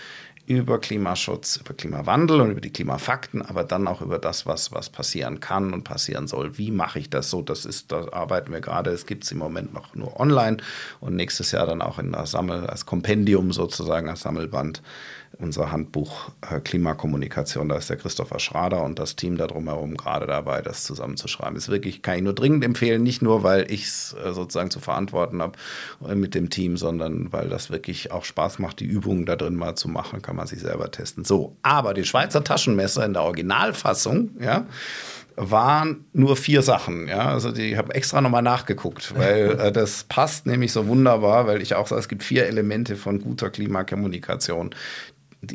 [0.46, 4.90] über Klimaschutz, über Klimawandel und über die Klimafakten, aber dann auch über das, was, was
[4.90, 6.58] passieren kann und passieren soll.
[6.58, 7.40] Wie mache ich das so?
[7.40, 8.90] Das ist, da arbeiten wir gerade.
[8.90, 10.56] Es gibt es im Moment noch nur online
[10.98, 14.82] und nächstes Jahr dann auch in der Sammel, als Kompendium sozusagen, als Sammelband
[15.38, 17.68] unser Handbuch äh, Klimakommunikation.
[17.68, 21.56] Da ist der Christopher Schrader und das Team da drumherum gerade dabei, das zusammenzuschreiben.
[21.56, 24.80] Ist wirklich, kann ich nur dringend empfehlen, nicht nur, weil ich es äh, sozusagen zu
[24.80, 25.52] verantworten habe
[26.08, 29.56] äh, mit dem Team, sondern weil das wirklich auch Spaß macht, die Übungen da drin
[29.56, 31.24] mal zu machen, kann man sich selber testen.
[31.24, 34.66] So, aber die Schweizer Taschenmesser in der Originalfassung, ja,
[35.40, 37.08] waren nur vier Sachen.
[37.08, 37.30] Ja?
[37.30, 41.74] Also die habe extra nochmal nachgeguckt, weil äh, das passt nämlich so wunderbar, weil ich
[41.74, 44.70] auch sage, es gibt vier Elemente von guter Klimakommunikation,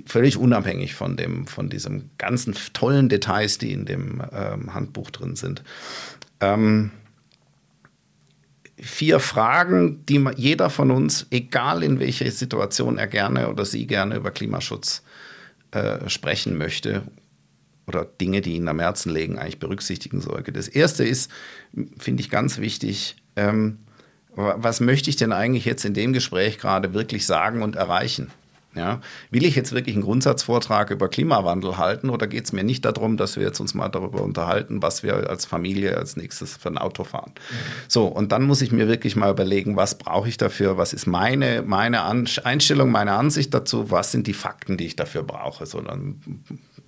[0.05, 5.35] völlig unabhängig von dem, von diesem ganzen tollen Details, die in dem ähm, Handbuch drin
[5.35, 5.63] sind.
[6.39, 6.91] Ähm,
[8.77, 14.15] vier Fragen, die jeder von uns, egal in welcher Situation er gerne oder sie gerne
[14.15, 15.03] über Klimaschutz
[15.71, 17.03] äh, sprechen möchte
[17.87, 20.51] oder Dinge, die ihn am Herzen legen, eigentlich berücksichtigen sollte.
[20.51, 21.31] Das erste ist,
[21.97, 23.79] finde ich ganz wichtig, ähm,
[24.35, 28.31] was möchte ich denn eigentlich jetzt in dem Gespräch gerade wirklich sagen und erreichen?
[28.75, 28.99] Ja,
[29.31, 33.15] will ich jetzt wirklich einen Grundsatzvortrag über Klimawandel halten oder geht es mir nicht darum,
[33.15, 36.77] dass wir jetzt uns mal darüber unterhalten, was wir als Familie als nächstes für ein
[36.77, 37.31] Auto fahren?
[37.35, 37.55] Mhm.
[37.87, 41.07] So, und dann muss ich mir wirklich mal überlegen, was brauche ich dafür, was ist
[41.07, 45.65] meine, meine Einstellung, meine Ansicht dazu, was sind die Fakten, die ich dafür brauche.
[45.65, 46.19] So, dann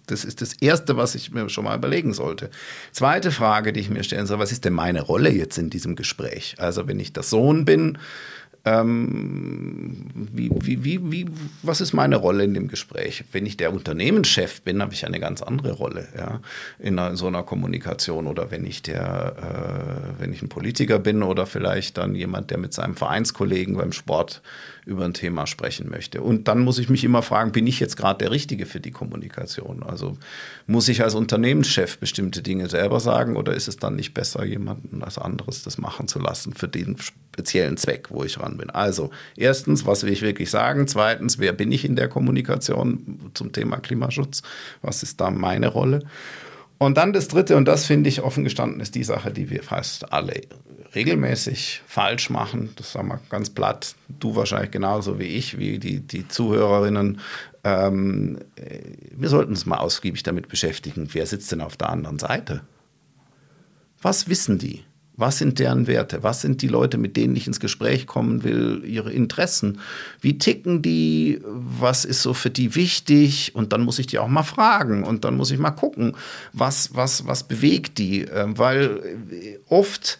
[0.07, 2.49] das ist das Erste, was ich mir schon mal überlegen sollte.
[2.91, 5.95] Zweite Frage, die ich mir stellen soll, was ist denn meine Rolle jetzt in diesem
[5.95, 6.55] Gespräch?
[6.57, 7.97] Also wenn ich der Sohn bin,
[8.67, 11.25] ähm, wie, wie, wie, wie,
[11.63, 13.23] was ist meine Rolle in dem Gespräch?
[13.31, 16.41] Wenn ich der Unternehmenschef bin, habe ich eine ganz andere Rolle ja,
[16.79, 18.27] in, einer, in so einer Kommunikation.
[18.27, 22.57] Oder wenn ich, der, äh, wenn ich ein Politiker bin oder vielleicht dann jemand, der
[22.57, 24.41] mit seinem Vereinskollegen beim Sport
[24.87, 26.21] über ein Thema sprechen möchte.
[26.21, 28.91] Und dann muss ich mich immer fragen, bin ich jetzt gerade der Richtige für die
[28.91, 29.83] Kommunikation?
[29.83, 30.17] Also
[30.65, 35.03] muss ich als Unternehmenschef bestimmte Dinge selber sagen oder ist es dann nicht besser, jemanden
[35.03, 38.69] als anderes das machen zu lassen für den speziellen Zweck, wo ich ran bin?
[38.69, 40.87] Also erstens, was will ich wirklich sagen?
[40.87, 44.41] Zweitens, wer bin ich in der Kommunikation zum Thema Klimaschutz?
[44.81, 45.99] Was ist da meine Rolle?
[46.77, 49.63] Und dann das Dritte, und das finde ich offen gestanden, ist die Sache, die wir
[49.63, 50.41] fast alle
[50.93, 52.69] regelmäßig falsch machen.
[52.75, 53.95] Das sagen wir ganz platt.
[54.19, 57.19] Du wahrscheinlich genauso wie ich, wie die, die Zuhörerinnen.
[57.63, 58.79] Ähm, äh,
[59.11, 62.61] wir sollten uns mal ausgiebig damit beschäftigen, wer sitzt denn auf der anderen Seite?
[64.01, 64.83] Was wissen die?
[65.19, 66.21] Was sind deren Werte?
[66.21, 68.83] Was sind die Leute, mit denen ich ins Gespräch kommen will?
[68.85, 69.79] Ihre Interessen?
[70.21, 71.41] Wie ticken die?
[71.43, 73.55] Was ist so für die wichtig?
[73.55, 76.15] Und dann muss ich die auch mal fragen und dann muss ich mal gucken,
[76.53, 78.21] was, was, was bewegt die?
[78.21, 79.01] Ähm, weil
[79.31, 80.19] äh, oft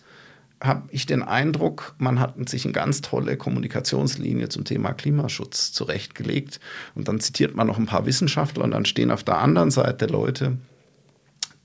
[0.60, 6.60] habe ich den Eindruck, man hat sich eine ganz tolle Kommunikationslinie zum Thema Klimaschutz zurechtgelegt.
[6.96, 10.08] Und dann zitiert man noch ein paar Wissenschaftler und dann stehen auf der anderen Seite
[10.08, 10.58] Leute,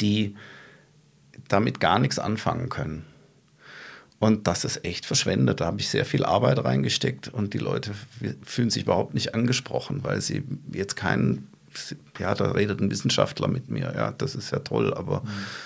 [0.03, 0.37] die
[1.49, 3.07] damit gar nichts anfangen können.
[4.23, 5.61] Und das ist echt verschwendet.
[5.61, 7.91] Da habe ich sehr viel Arbeit reingesteckt und die Leute
[8.45, 11.49] fühlen sich überhaupt nicht angesprochen, weil sie jetzt keinen
[12.21, 15.23] ja, da redet ein Wissenschaftler mit mir, ja, das ist ja toll, aber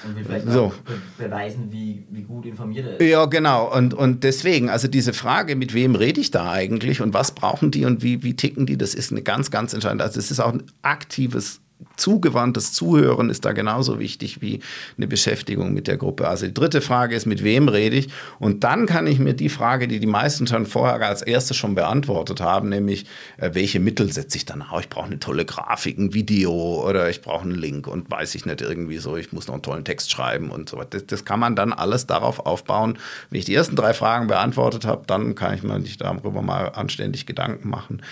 [0.07, 0.73] und wir vielleicht so.
[1.19, 3.11] beweisen, wie, wie gut informiert er ist.
[3.11, 7.13] Ja, genau, und, und deswegen, also diese Frage, mit wem rede ich da eigentlich und
[7.13, 10.21] was brauchen die und wie, wie ticken die, das ist eine ganz, ganz entscheidende, also
[10.21, 11.61] es ist auch ein aktives
[11.97, 14.61] zugewandtes Zuhören ist da genauso wichtig wie
[14.97, 16.29] eine Beschäftigung mit der Gruppe.
[16.29, 18.09] Also die dritte Frage ist, mit wem rede ich?
[18.39, 21.75] Und dann kann ich mir die Frage, die die meisten schon vorher als erstes schon
[21.75, 23.07] beantwortet haben, nämlich,
[23.39, 24.81] äh, welche Mittel setze ich dann auf?
[24.81, 26.53] Ich brauche eine tolle Grafik, ein Video
[26.87, 29.63] oder ich brauche einen Link und weiß ich nicht irgendwie so, ich muss noch einen
[29.63, 30.89] tollen Text schreiben und so weiter.
[30.91, 32.99] Das, das kann man dann alles darauf aufbauen.
[33.31, 36.69] Wenn ich die ersten drei Fragen beantwortet habe, dann kann ich mir nicht darüber mal
[36.69, 38.03] anständig Gedanken machen.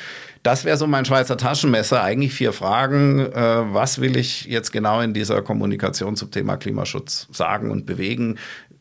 [0.45, 2.03] Das wäre so mein Schweizer Taschenmesser.
[2.03, 3.18] Eigentlich vier Fragen.
[3.18, 8.36] Äh, was will ich jetzt genau in dieser Kommunikation zum Thema Klimaschutz sagen und bewegen?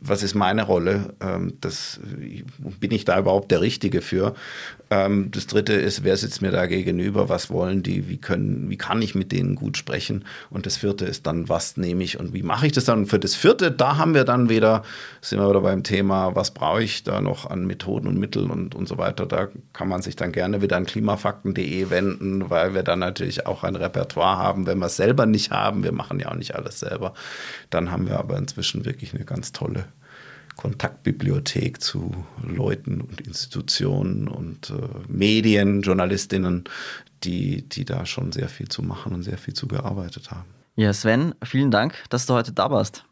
[0.05, 1.15] Was ist meine Rolle?
[1.21, 1.99] Ähm, das,
[2.79, 4.33] bin ich da überhaupt der Richtige für?
[4.89, 7.29] Ähm, das dritte ist, wer sitzt mir da gegenüber?
[7.29, 8.09] Was wollen die?
[8.09, 10.25] Wie können, wie kann ich mit denen gut sprechen?
[10.49, 12.99] Und das vierte ist dann, was nehme ich und wie mache ich das dann?
[12.99, 14.83] Und für das vierte, da haben wir dann wieder,
[15.21, 18.75] sind wir wieder beim Thema, was brauche ich da noch an Methoden und Mitteln und,
[18.75, 19.25] und so weiter.
[19.25, 23.63] Da kann man sich dann gerne wieder an klimafakten.de wenden, weil wir dann natürlich auch
[23.63, 25.83] ein Repertoire haben, wenn wir es selber nicht haben.
[25.83, 27.13] Wir machen ja auch nicht alles selber.
[27.69, 29.85] Dann haben wir aber inzwischen wirklich eine ganz tolle
[30.55, 34.73] Kontaktbibliothek zu Leuten und Institutionen und äh,
[35.07, 36.63] Medien, Journalistinnen,
[37.23, 40.47] die, die da schon sehr viel zu machen und sehr viel zu gearbeitet haben.
[40.75, 43.05] Ja, Sven, vielen Dank, dass du heute da warst.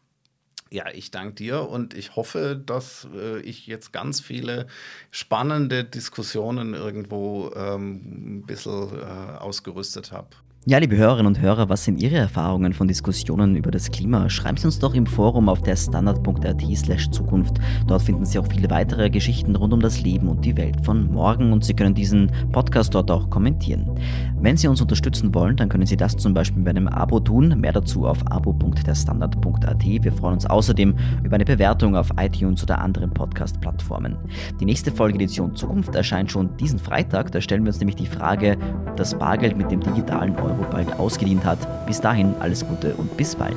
[0.74, 4.68] Ja, ich danke dir und ich hoffe, dass äh, ich jetzt ganz viele
[5.12, 10.30] spannende Diskussionen irgendwo ähm, ein bisschen äh, ausgerüstet habe.
[10.68, 14.30] Ja, liebe Hörerinnen und Hörer, was sind Ihre Erfahrungen von Diskussionen über das Klima?
[14.30, 17.56] Schreiben Sie uns doch im Forum auf der standard.at slash Zukunft.
[17.88, 21.12] Dort finden Sie auch viele weitere Geschichten rund um das Leben und die Welt von
[21.12, 23.90] morgen und Sie können diesen Podcast dort auch kommentieren.
[24.40, 27.60] Wenn Sie uns unterstützen wollen, dann können Sie das zum Beispiel bei einem Abo tun.
[27.60, 29.84] Mehr dazu auf abo.derstandard.at.
[29.84, 34.16] Wir freuen uns außerdem über eine Bewertung auf iTunes oder anderen Podcast-Plattformen.
[34.60, 37.32] Die nächste Folge Edition Zukunft erscheint schon diesen Freitag.
[37.32, 40.66] Da stellen wir uns nämlich die Frage, ob das Bargeld mit dem digitalen Euro Euro
[40.70, 41.86] bald ausgedient hat.
[41.86, 43.56] Bis dahin alles Gute und bis bald.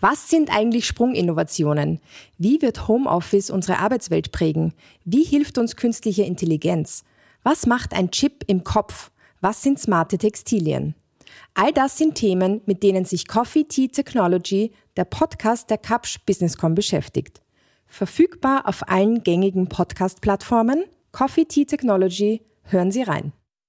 [0.00, 2.00] Was sind eigentlich Sprunginnovationen?
[2.38, 4.72] Wie wird Homeoffice unsere Arbeitswelt prägen?
[5.04, 7.04] Wie hilft uns künstliche Intelligenz?
[7.42, 9.10] Was macht ein Chip im Kopf?
[9.42, 10.94] Was sind smarte Textilien?
[11.54, 16.74] All das sind Themen, mit denen sich Coffee Tea Technology, der Podcast der Kapsch Businesscom
[16.74, 17.42] beschäftigt.
[17.86, 20.84] Verfügbar auf allen gängigen Podcast-Plattformen.
[21.12, 23.32] Coffee Tea Technology, hören Sie rein.